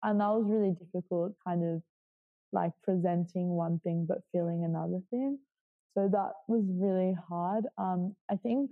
And 0.03 0.21
that 0.21 0.29
was 0.29 0.47
really 0.49 0.73
difficult, 0.73 1.33
kind 1.47 1.65
of 1.65 1.83
like 2.53 2.73
presenting 2.83 3.49
one 3.51 3.81
thing 3.81 4.07
but 4.09 4.23
feeling 4.33 4.65
another 4.65 5.01
thing. 5.11 5.39
So 5.97 6.09
that 6.13 6.33
was 6.47 6.63
really 6.69 7.17
hard. 7.27 7.65
Um, 7.79 8.15
I 8.31 8.37
think, 8.37 8.71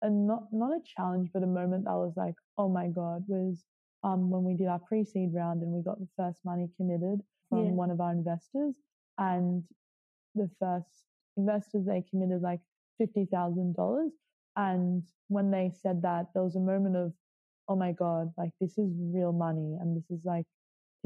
and 0.00 0.26
not 0.26 0.44
not 0.50 0.72
a 0.72 0.80
challenge, 0.96 1.28
but 1.34 1.42
a 1.42 1.46
moment 1.46 1.84
that 1.84 1.92
was 1.92 2.14
like, 2.16 2.34
oh 2.56 2.70
my 2.70 2.88
god, 2.88 3.24
was 3.28 3.64
um, 4.02 4.30
when 4.30 4.42
we 4.42 4.54
did 4.54 4.66
our 4.66 4.78
pre-seed 4.78 5.34
round 5.34 5.62
and 5.62 5.72
we 5.72 5.82
got 5.82 5.98
the 5.98 6.08
first 6.16 6.38
money 6.42 6.68
committed 6.78 7.20
from 7.50 7.66
yeah. 7.66 7.70
one 7.72 7.90
of 7.90 8.00
our 8.00 8.12
investors, 8.12 8.74
and 9.18 9.62
the 10.34 10.48
first 10.58 11.04
investors 11.36 11.84
they 11.84 12.02
committed 12.08 12.40
like 12.40 12.60
fifty 12.96 13.26
thousand 13.26 13.76
dollars, 13.76 14.12
and 14.56 15.02
when 15.28 15.50
they 15.50 15.70
said 15.82 16.00
that, 16.00 16.28
there 16.32 16.42
was 16.42 16.56
a 16.56 16.60
moment 16.60 16.96
of, 16.96 17.12
oh 17.68 17.76
my 17.76 17.92
god, 17.92 18.32
like 18.38 18.52
this 18.58 18.78
is 18.78 18.90
real 18.98 19.32
money, 19.32 19.76
and 19.78 19.94
this 19.94 20.10
is 20.10 20.24
like 20.24 20.46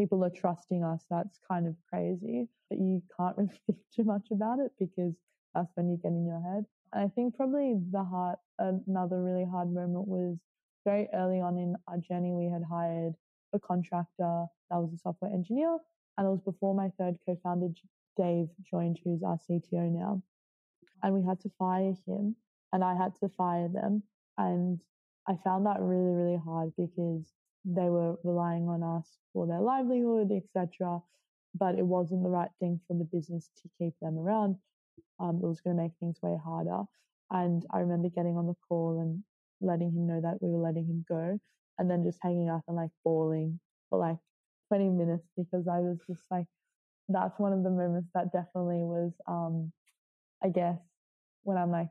people 0.00 0.24
are 0.24 0.30
trusting 0.30 0.82
us, 0.82 1.04
that's 1.10 1.38
kind 1.46 1.66
of 1.66 1.74
crazy. 1.92 2.48
But 2.70 2.78
you 2.78 3.02
can't 3.16 3.36
really 3.36 3.60
think 3.66 3.78
too 3.94 4.04
much 4.04 4.28
about 4.30 4.58
it 4.58 4.72
because 4.78 5.14
that's 5.54 5.70
when 5.74 5.90
you 5.90 5.98
get 6.02 6.12
in 6.12 6.24
your 6.24 6.40
head. 6.40 6.64
And 6.92 7.04
I 7.04 7.08
think 7.08 7.36
probably 7.36 7.78
the 7.92 8.02
hard, 8.02 8.36
another 8.58 9.22
really 9.22 9.44
hard 9.44 9.72
moment 9.72 10.08
was 10.08 10.38
very 10.84 11.08
early 11.12 11.40
on 11.40 11.58
in 11.58 11.76
our 11.86 11.98
journey, 11.98 12.32
we 12.32 12.50
had 12.50 12.62
hired 12.68 13.14
a 13.52 13.58
contractor 13.58 14.46
that 14.70 14.76
was 14.76 14.92
a 14.94 14.98
software 14.98 15.32
engineer. 15.32 15.76
And 16.16 16.26
it 16.26 16.30
was 16.30 16.40
before 16.40 16.74
my 16.74 16.90
third 16.98 17.16
co 17.26 17.38
founder, 17.42 17.68
Dave, 18.16 18.48
joined, 18.68 18.98
who's 19.04 19.22
our 19.22 19.38
CTO 19.38 19.90
now. 19.90 20.22
And 21.02 21.14
we 21.14 21.22
had 21.26 21.40
to 21.40 21.50
fire 21.58 21.94
him 22.06 22.36
and 22.72 22.82
I 22.82 22.94
had 22.94 23.14
to 23.20 23.30
fire 23.36 23.68
them. 23.68 24.02
And 24.38 24.80
I 25.28 25.36
found 25.44 25.66
that 25.66 25.80
really, 25.80 26.12
really 26.12 26.40
hard 26.42 26.72
because 26.76 27.32
they 27.64 27.88
were 27.90 28.16
relying 28.24 28.68
on 28.68 28.82
us 28.82 29.06
for 29.32 29.46
their 29.46 29.60
livelihood, 29.60 30.30
etc. 30.32 31.00
But 31.54 31.76
it 31.76 31.84
wasn't 31.84 32.22
the 32.22 32.30
right 32.30 32.50
thing 32.60 32.80
for 32.86 32.96
the 32.96 33.04
business 33.04 33.50
to 33.62 33.68
keep 33.78 33.94
them 34.00 34.18
around. 34.18 34.56
Um, 35.18 35.40
it 35.42 35.46
was 35.46 35.60
going 35.60 35.76
to 35.76 35.82
make 35.82 35.92
things 36.00 36.18
way 36.22 36.36
harder. 36.42 36.82
And 37.30 37.64
I 37.72 37.78
remember 37.80 38.08
getting 38.08 38.36
on 38.36 38.46
the 38.46 38.56
call 38.68 39.00
and 39.00 39.22
letting 39.60 39.88
him 39.88 40.06
know 40.06 40.20
that 40.20 40.38
we 40.40 40.48
were 40.48 40.62
letting 40.62 40.86
him 40.86 41.04
go, 41.08 41.38
and 41.78 41.90
then 41.90 42.04
just 42.04 42.18
hanging 42.22 42.48
up 42.48 42.62
and 42.68 42.76
like 42.76 42.90
bawling 43.04 43.60
for 43.88 43.98
like 43.98 44.18
20 44.68 44.88
minutes 44.88 45.26
because 45.36 45.66
I 45.68 45.78
was 45.78 45.98
just 46.06 46.22
like, 46.30 46.46
that's 47.08 47.38
one 47.38 47.52
of 47.52 47.62
the 47.62 47.70
moments 47.70 48.08
that 48.14 48.32
definitely 48.32 48.82
was, 48.84 49.12
um, 49.26 49.72
I 50.42 50.48
guess, 50.48 50.78
when 51.42 51.56
I'm 51.56 51.70
like, 51.70 51.88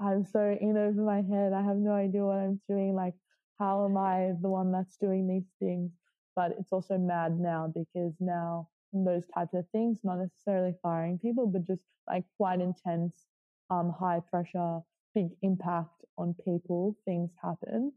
I'm 0.00 0.24
so 0.24 0.56
in 0.60 0.76
over 0.76 1.00
my 1.00 1.22
head. 1.22 1.52
I 1.52 1.62
have 1.62 1.76
no 1.76 1.92
idea 1.92 2.24
what 2.24 2.38
I'm 2.38 2.60
doing. 2.68 2.94
Like, 2.94 3.14
how 3.58 3.84
am 3.84 3.96
I 3.96 4.32
the 4.40 4.48
one 4.48 4.72
that's 4.72 4.96
doing 4.96 5.26
these 5.26 5.48
things? 5.60 5.92
But 6.34 6.52
it's 6.58 6.72
also 6.72 6.98
mad 6.98 7.38
now 7.38 7.72
because 7.74 8.14
now 8.20 8.68
those 8.92 9.26
types 9.34 9.54
of 9.54 9.64
things, 9.70 10.00
not 10.04 10.18
necessarily 10.18 10.74
firing 10.82 11.18
people, 11.18 11.46
but 11.46 11.66
just 11.66 11.82
like 12.08 12.24
quite 12.36 12.60
intense 12.60 13.26
um, 13.70 13.94
high 13.98 14.20
pressure, 14.30 14.80
big 15.14 15.28
impact 15.42 16.04
on 16.18 16.34
people, 16.44 16.96
things 17.04 17.30
happen. 17.42 17.92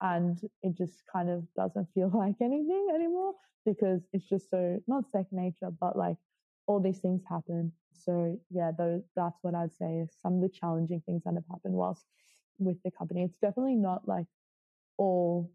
And 0.00 0.38
it 0.62 0.76
just 0.76 1.02
kind 1.10 1.30
of 1.30 1.44
doesn't 1.56 1.88
feel 1.94 2.10
like 2.14 2.36
anything 2.42 2.88
anymore 2.94 3.34
because 3.64 4.02
it's 4.12 4.28
just 4.28 4.50
so, 4.50 4.78
not 4.86 5.10
second 5.10 5.38
nature, 5.38 5.70
but 5.80 5.96
like 5.96 6.16
all 6.66 6.80
these 6.80 6.98
things 6.98 7.22
happen. 7.28 7.72
So 7.92 8.38
yeah, 8.50 8.72
those, 8.76 9.02
that's 9.16 9.38
what 9.42 9.54
I'd 9.54 9.72
say 9.74 9.98
is 9.98 10.10
some 10.20 10.34
of 10.34 10.40
the 10.42 10.48
challenging 10.48 11.02
things 11.06 11.22
that 11.24 11.34
have 11.34 11.44
happened 11.50 11.74
whilst 11.74 12.04
with 12.58 12.76
the 12.84 12.90
company. 12.90 13.22
It's 13.22 13.38
definitely 13.38 13.76
not 13.76 14.06
like 14.06 14.26
all 14.98 15.50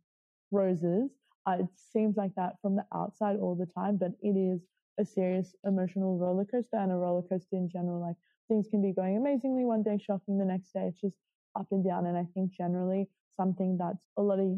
roses. 0.52 1.12
Uh, 1.46 1.58
it 1.60 1.68
seems 1.76 2.18
like 2.18 2.36
that 2.36 2.54
from 2.62 2.76
the 2.76 2.86
outside 2.94 3.38
all 3.40 3.56
the 3.56 3.66
time, 3.66 3.98
but 3.98 4.12
it 4.22 4.38
is 4.38 4.62
a 5.00 5.06
serious 5.06 5.56
emotional 5.66 6.18
roller 6.18 6.46
coaster 6.46 6.78
and 6.78 6.92
a 6.92 6.96
roller 6.96 7.22
coaster 7.22 7.56
in 7.56 7.70
general. 7.70 8.02
Like 8.02 8.18
things 8.48 8.68
can 8.70 8.82
be 8.82 8.94
going 8.94 9.18
amazingly 9.18 9.66
one 9.66 9.84
day, 9.84 9.98
shocking 9.98 10.38
the 10.38 10.46
next 10.46 10.74
day. 10.74 10.88
It's 10.88 11.00
just 11.00 11.16
up 11.58 11.68
and 11.72 11.84
down. 11.84 12.06
And 12.06 12.18
I 12.18 12.26
think 12.34 12.52
generally 12.52 13.08
something 13.36 13.78
that 13.78 13.94
a 14.18 14.22
lot 14.22 14.40
of 14.40 14.58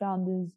founders 0.00 0.48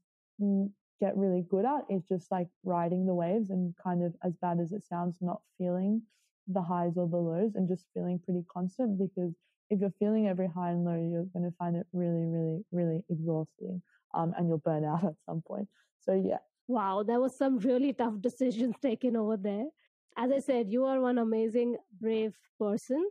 get 1.00 1.16
really 1.16 1.46
good 1.50 1.66
at 1.66 1.84
is 1.90 2.04
just 2.04 2.32
like 2.32 2.48
riding 2.64 3.06
the 3.06 3.14
waves 3.14 3.50
and 3.52 3.74
kind 3.82 4.04
of 4.04 4.14
as 4.24 4.34
bad 4.42 4.60
as 4.60 4.72
it 4.72 4.84
sounds, 4.84 5.18
not 5.22 5.42
feeling 5.58 6.02
the 6.48 6.62
highs 6.62 6.98
or 6.98 7.08
the 7.08 7.18
lows 7.18 7.56
and 7.56 7.68
just 7.68 7.86
feeling 7.94 8.20
pretty 8.20 8.44
constant 8.52 8.98
because 8.98 9.34
if 9.70 9.80
you're 9.80 9.94
feeling 10.00 10.28
every 10.28 10.48
high 10.48 10.72
and 10.72 10.86
low, 10.86 10.96
you're 10.96 11.26
going 11.26 11.50
to 11.50 11.56
find 11.58 11.76
it 11.76 11.86
really, 11.94 12.26
really, 12.26 12.64
really 12.72 13.04
exhausting. 13.10 13.82
Um, 14.14 14.34
and 14.38 14.48
you'll 14.48 14.58
burn 14.58 14.86
out 14.92 15.04
at 15.04 15.16
some 15.26 15.42
point. 15.42 15.68
So 16.02 16.14
yeah. 16.14 16.38
Wow, 16.68 17.04
there 17.04 17.20
was 17.20 17.36
some 17.36 17.60
really 17.60 17.94
tough 17.94 18.16
decisions 18.22 18.76
taken 18.82 19.16
over 19.16 19.38
there. 19.38 19.66
As 20.18 20.32
I 20.32 20.40
said, 20.40 20.70
you 20.70 20.86
are 20.86 21.00
one 21.00 21.18
amazing, 21.18 21.78
brave 22.00 22.34
person. 22.60 23.10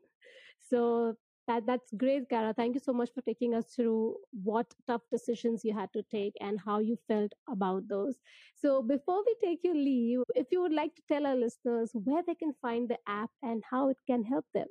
So 0.68 1.16
that 1.46 1.64
that's 1.66 1.90
great, 1.96 2.28
Kara. 2.28 2.52
Thank 2.52 2.74
you 2.74 2.80
so 2.80 2.92
much 2.92 3.10
for 3.14 3.22
taking 3.22 3.54
us 3.54 3.66
through 3.74 4.16
what 4.44 4.66
tough 4.86 5.02
decisions 5.10 5.64
you 5.64 5.72
had 5.72 5.90
to 5.94 6.02
take 6.02 6.34
and 6.40 6.60
how 6.60 6.78
you 6.78 6.98
felt 7.08 7.32
about 7.50 7.88
those. 7.88 8.16
So 8.54 8.82
before 8.82 9.22
we 9.26 9.34
take 9.42 9.64
your 9.64 9.74
leave, 9.74 10.20
if 10.34 10.48
you 10.52 10.60
would 10.60 10.74
like 10.74 10.94
to 10.96 11.02
tell 11.08 11.26
our 11.26 11.36
listeners 11.36 11.90
where 11.94 12.22
they 12.26 12.34
can 12.34 12.52
find 12.60 12.88
the 12.88 12.98
app 13.08 13.30
and 13.42 13.62
how 13.68 13.88
it 13.88 13.96
can 14.06 14.22
help 14.24 14.44
them. 14.52 14.68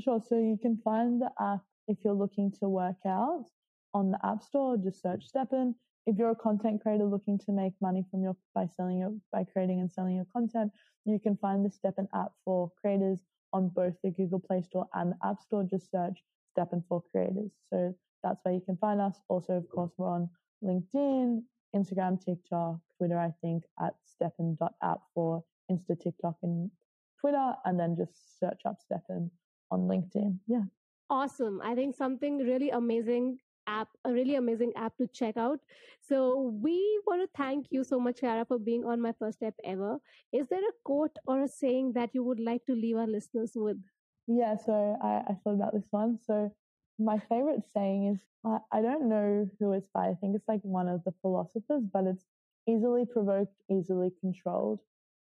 Sure. 0.00 0.22
So 0.26 0.36
you 0.36 0.58
can 0.60 0.78
find 0.82 1.20
the 1.20 1.30
app 1.38 1.60
if 1.86 1.98
you're 2.04 2.14
looking 2.14 2.50
to 2.60 2.68
work 2.68 2.96
out 3.06 3.44
on 3.92 4.10
the 4.10 4.18
App 4.24 4.42
Store. 4.42 4.76
Just 4.76 4.98
mm. 4.98 5.02
search 5.02 5.30
STEPN. 5.30 5.74
If 6.06 6.16
you're 6.16 6.30
a 6.30 6.36
content 6.36 6.82
creator 6.82 7.04
looking 7.04 7.38
to 7.40 7.52
make 7.52 7.74
money 7.80 8.04
from 8.10 8.22
your 8.22 8.36
by 8.54 8.66
selling 8.66 8.98
your 8.98 9.14
by 9.30 9.44
creating 9.44 9.80
and 9.80 9.92
selling 9.92 10.16
your 10.16 10.26
content, 10.32 10.72
you 11.04 11.18
can 11.18 11.36
find 11.36 11.64
the 11.64 11.70
STEPN 11.70 12.08
app 12.14 12.32
for 12.44 12.72
creators 12.80 13.20
on 13.52 13.68
both 13.68 13.94
the 14.02 14.10
Google 14.10 14.40
Play 14.40 14.62
Store 14.62 14.88
and 14.94 15.12
the 15.12 15.28
App 15.28 15.40
Store. 15.40 15.62
Just 15.62 15.90
search 15.90 16.24
STEPN 16.56 16.84
for 16.88 17.02
creators. 17.12 17.52
So 17.68 17.94
that's 18.22 18.40
where 18.44 18.54
you 18.54 18.62
can 18.64 18.78
find 18.78 19.00
us. 19.00 19.20
Also, 19.28 19.52
of 19.52 19.68
course, 19.68 19.92
we're 19.98 20.08
on 20.08 20.30
LinkedIn, 20.64 21.42
Instagram, 21.76 22.24
TikTok, 22.24 22.78
Twitter, 22.96 23.18
I 23.18 23.32
think, 23.42 23.64
at 23.80 23.94
STEPN.app 24.06 25.00
for 25.14 25.44
Insta, 25.70 26.00
TikTok, 26.00 26.36
and 26.42 26.70
Twitter, 27.20 27.52
and 27.64 27.78
then 27.78 27.94
just 27.96 28.38
search 28.40 28.62
up 28.64 28.78
STEPN 28.90 29.30
on 29.72 29.88
LinkedIn. 29.88 30.38
Yeah. 30.46 30.64
Awesome. 31.10 31.60
I 31.64 31.74
think 31.74 31.96
something 31.96 32.38
really 32.38 32.70
amazing 32.70 33.38
app, 33.66 33.88
a 34.04 34.12
really 34.12 34.36
amazing 34.36 34.72
app 34.76 34.96
to 34.98 35.06
check 35.06 35.36
out. 35.36 35.60
So 36.00 36.52
we 36.62 36.78
want 37.06 37.22
to 37.22 37.28
thank 37.36 37.66
you 37.70 37.84
so 37.84 37.98
much, 37.98 38.20
Kara, 38.20 38.44
for 38.44 38.58
being 38.58 38.84
on 38.84 39.00
my 39.00 39.12
first 39.18 39.38
step 39.38 39.54
ever. 39.64 39.98
Is 40.32 40.46
there 40.48 40.60
a 40.60 40.72
quote 40.84 41.16
or 41.26 41.42
a 41.42 41.48
saying 41.48 41.92
that 41.94 42.10
you 42.14 42.22
would 42.24 42.40
like 42.40 42.64
to 42.66 42.74
leave 42.74 42.96
our 42.96 43.06
listeners 43.06 43.52
with? 43.54 43.78
Yeah, 44.26 44.56
so 44.56 44.98
I, 45.02 45.32
I 45.32 45.36
thought 45.42 45.54
about 45.54 45.74
this 45.74 45.88
one. 45.90 46.18
So 46.26 46.54
my 46.98 47.18
favorite 47.28 47.62
saying 47.72 48.14
is 48.14 48.20
I, 48.44 48.58
I 48.78 48.82
don't 48.82 49.08
know 49.08 49.48
who 49.58 49.72
it's 49.72 49.88
by. 49.88 50.08
I 50.08 50.14
think 50.14 50.36
it's 50.36 50.48
like 50.48 50.62
one 50.62 50.88
of 50.88 51.02
the 51.04 51.14
philosophers, 51.22 51.82
but 51.92 52.04
it's 52.04 52.24
easily 52.68 53.04
provoked, 53.04 53.54
easily 53.70 54.10
controlled. 54.20 54.80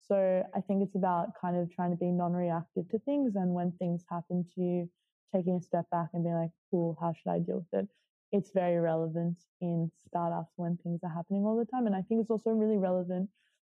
So 0.10 0.44
I 0.56 0.62
think 0.62 0.84
it's 0.84 0.96
about 0.96 1.30
kind 1.40 1.56
of 1.56 1.72
trying 1.74 1.92
to 1.92 1.98
be 1.98 2.12
non-reactive 2.12 2.90
to 2.90 3.00
things. 3.00 3.36
And 3.36 3.54
when 3.54 3.72
things 3.74 4.04
happen 4.10 4.46
to 4.56 4.62
you, 4.62 4.90
taking 5.36 5.56
a 5.58 5.62
step 5.62 5.90
back 5.92 6.10
and 6.14 6.24
being 6.24 6.36
like, 6.36 6.52
cool, 6.72 6.98
how 7.00 7.14
should 7.14 7.30
I 7.30 7.40
deal 7.40 7.66
with 7.72 7.84
it? 7.84 7.88
It's 8.32 8.52
very 8.52 8.80
relevant 8.80 9.38
in 9.62 9.92
startups 10.08 10.54
when 10.56 10.78
things 10.78 11.02
are 11.04 11.14
happening 11.14 11.46
all 11.46 11.58
the 11.58 11.66
time. 11.66 11.86
And 11.88 11.96
I 11.96 12.02
think 12.02 12.22
it's 12.22 12.32
also 12.32 12.52
really 12.52 12.78
relevant 12.78 13.30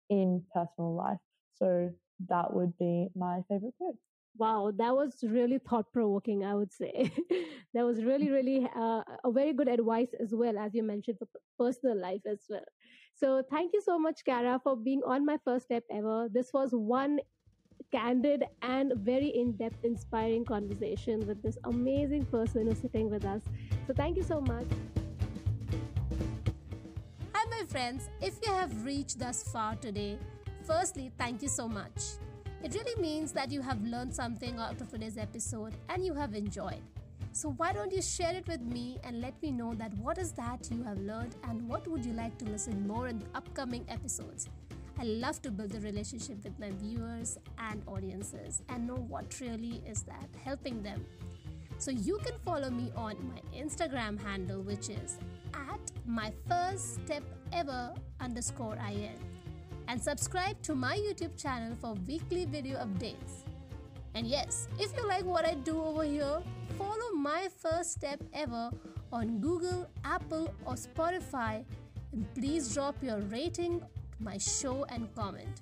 in 0.10 0.44
personal 0.54 0.96
life. 0.96 1.20
So 1.56 1.92
that 2.30 2.54
would 2.54 2.78
be 2.78 3.10
my 3.16 3.42
favorite 3.50 3.74
quote. 3.78 3.98
Wow, 4.38 4.72
that 4.78 4.96
was 4.96 5.24
really 5.24 5.60
thought 5.60 5.92
provoking, 5.92 6.46
I 6.46 6.56
would 6.56 6.72
say. 6.72 7.12
that 7.74 7.84
was 7.84 8.04
really, 8.04 8.30
really 8.30 8.68
uh, 8.76 9.04
a 9.26 9.32
very 9.32 9.54
good 9.54 9.68
advice 9.68 10.14
as 10.20 10.34
well, 10.34 10.58
as 10.58 10.74
you 10.74 10.84
mentioned, 10.84 11.18
for 11.20 11.28
personal 11.60 11.98
life 12.00 12.22
as 12.26 12.40
well. 12.50 12.64
So, 13.14 13.44
thank 13.52 13.74
you 13.74 13.82
so 13.82 14.00
much, 14.00 14.24
Kara, 14.24 14.60
for 14.64 14.76
being 14.78 15.02
on 15.06 15.26
my 15.26 15.38
first 15.44 15.66
step 15.66 15.84
ever. 15.92 16.30
This 16.32 16.52
was 16.54 16.72
one 16.72 17.20
candid 17.92 18.46
and 18.62 18.94
very 18.96 19.28
in 19.28 19.52
depth, 19.58 19.84
inspiring 19.84 20.46
conversation 20.46 21.28
with 21.28 21.44
this 21.44 21.58
amazing 21.66 22.26
person 22.26 22.68
who's 22.68 22.80
sitting 22.80 23.10
with 23.10 23.26
us. 23.26 23.44
So, 23.86 23.94
thank 23.94 24.16
you 24.16 24.24
so 24.24 24.40
much. 24.40 24.66
Hi, 27.34 27.46
my 27.50 27.66
friends. 27.68 28.10
If 28.22 28.36
you 28.46 28.54
have 28.54 28.86
reached 28.86 29.20
thus 29.20 29.44
far 29.44 29.76
today, 29.76 30.18
firstly, 30.64 31.12
thank 31.18 31.42
you 31.42 31.50
so 31.50 31.68
much. 31.68 32.02
It 32.64 32.76
really 32.76 33.02
means 33.02 33.32
that 33.32 33.52
you 33.52 33.60
have 33.64 33.84
learned 33.84 34.14
something 34.14 34.60
out 34.60 34.80
of 34.82 34.92
today's 34.92 35.18
episode 35.18 35.74
and 35.90 36.06
you 36.06 36.14
have 36.14 36.36
enjoyed. 36.36 36.82
So 37.32 37.50
why 37.58 37.74
don't 37.74 37.92
you 37.92 38.04
share 38.04 38.36
it 38.36 38.48
with 38.48 38.62
me 38.62 39.00
and 39.04 39.20
let 39.20 39.42
me 39.42 39.50
know 39.50 39.74
that 39.76 39.92
what 39.96 40.20
is 40.20 40.32
that 40.34 40.70
you 40.72 40.84
have 40.84 41.00
learned 41.00 41.36
and 41.50 41.68
what 41.68 41.88
would 41.88 42.06
you 42.06 42.14
like 42.14 42.38
to 42.38 42.46
listen 42.46 42.88
more 42.88 43.08
in 43.08 43.18
the 43.18 43.26
upcoming 43.34 43.84
episodes. 43.90 44.48
I 45.00 45.06
love 45.06 45.42
to 45.42 45.50
build 45.50 45.74
a 45.74 45.80
relationship 45.80 46.44
with 46.44 46.60
my 46.60 46.70
viewers 46.70 47.40
and 47.58 47.82
audiences 47.88 48.62
and 48.70 48.86
know 48.86 49.06
what 49.08 49.40
really 49.40 49.82
is 49.88 50.04
that 50.04 50.30
helping 50.44 50.84
them. 50.84 51.04
So 51.80 51.90
you 51.90 52.20
can 52.20 52.38
follow 52.46 52.70
me 52.70 52.92
on 52.96 53.16
my 53.34 53.60
Instagram 53.60 54.22
handle 54.22 54.62
which 54.62 54.90
is 54.90 55.18
at 55.56 55.80
my 56.06 56.32
first 56.48 57.02
step 57.06 57.24
ever 57.54 57.92
underscore 58.20 58.76
IN 58.76 59.31
and 59.92 60.02
subscribe 60.02 60.56
to 60.62 60.74
my 60.74 60.96
YouTube 60.96 61.36
channel 61.36 61.76
for 61.82 61.96
weekly 62.08 62.46
video 62.46 62.78
updates. 62.78 63.44
And 64.16 64.26
yes, 64.26 64.70
if 64.80 64.96
you 64.96 65.06
like 65.06 65.26
what 65.26 65.46
I 65.46 65.56
do 65.56 65.84
over 65.84 66.06
here, 66.06 66.40
follow 66.78 67.12
my 67.14 67.50
first 67.62 67.92
step 67.92 68.24
ever 68.34 68.72
on 69.12 69.40
Google, 69.40 69.90
Apple, 70.06 70.54
or 70.66 70.76
Spotify, 70.76 71.66
and 72.14 72.26
please 72.34 72.74
drop 72.74 72.96
your 73.04 73.20
rating 73.36 73.82
my 74.18 74.38
show 74.38 74.86
and 74.86 75.14
comment. 75.14 75.60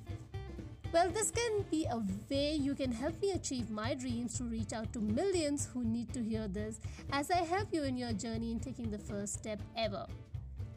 Well, 0.94 1.10
this 1.10 1.32
can 1.32 1.66
be 1.72 1.88
a 1.90 1.98
way 2.30 2.54
you 2.54 2.76
can 2.76 2.92
help 2.92 3.20
me 3.24 3.32
achieve 3.32 3.72
my 3.72 3.96
dreams 3.96 4.38
to 4.38 4.44
reach 4.44 4.74
out 4.74 4.94
to 4.94 5.00
millions 5.00 5.68
who 5.74 5.84
need 5.84 6.14
to 6.14 6.22
hear 6.22 6.48
this 6.48 6.80
as 7.12 7.32
I 7.32 7.38
help 7.38 7.70
you 7.72 7.82
in 7.82 7.98
your 7.98 8.14
journey 8.14 8.52
in 8.52 8.60
taking 8.60 8.92
the 8.92 9.00
first 9.00 9.34
step 9.34 9.60
ever. 9.76 10.06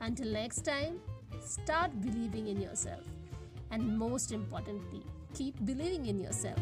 Until 0.00 0.32
next 0.32 0.62
time, 0.62 1.00
start 1.44 2.00
believing 2.00 2.48
in 2.48 2.58
yourself 2.58 3.04
and 3.72 3.98
most 3.98 4.30
importantly, 4.30 5.02
keep 5.34 5.56
believing 5.64 6.06
in 6.06 6.20
yourself. 6.20 6.60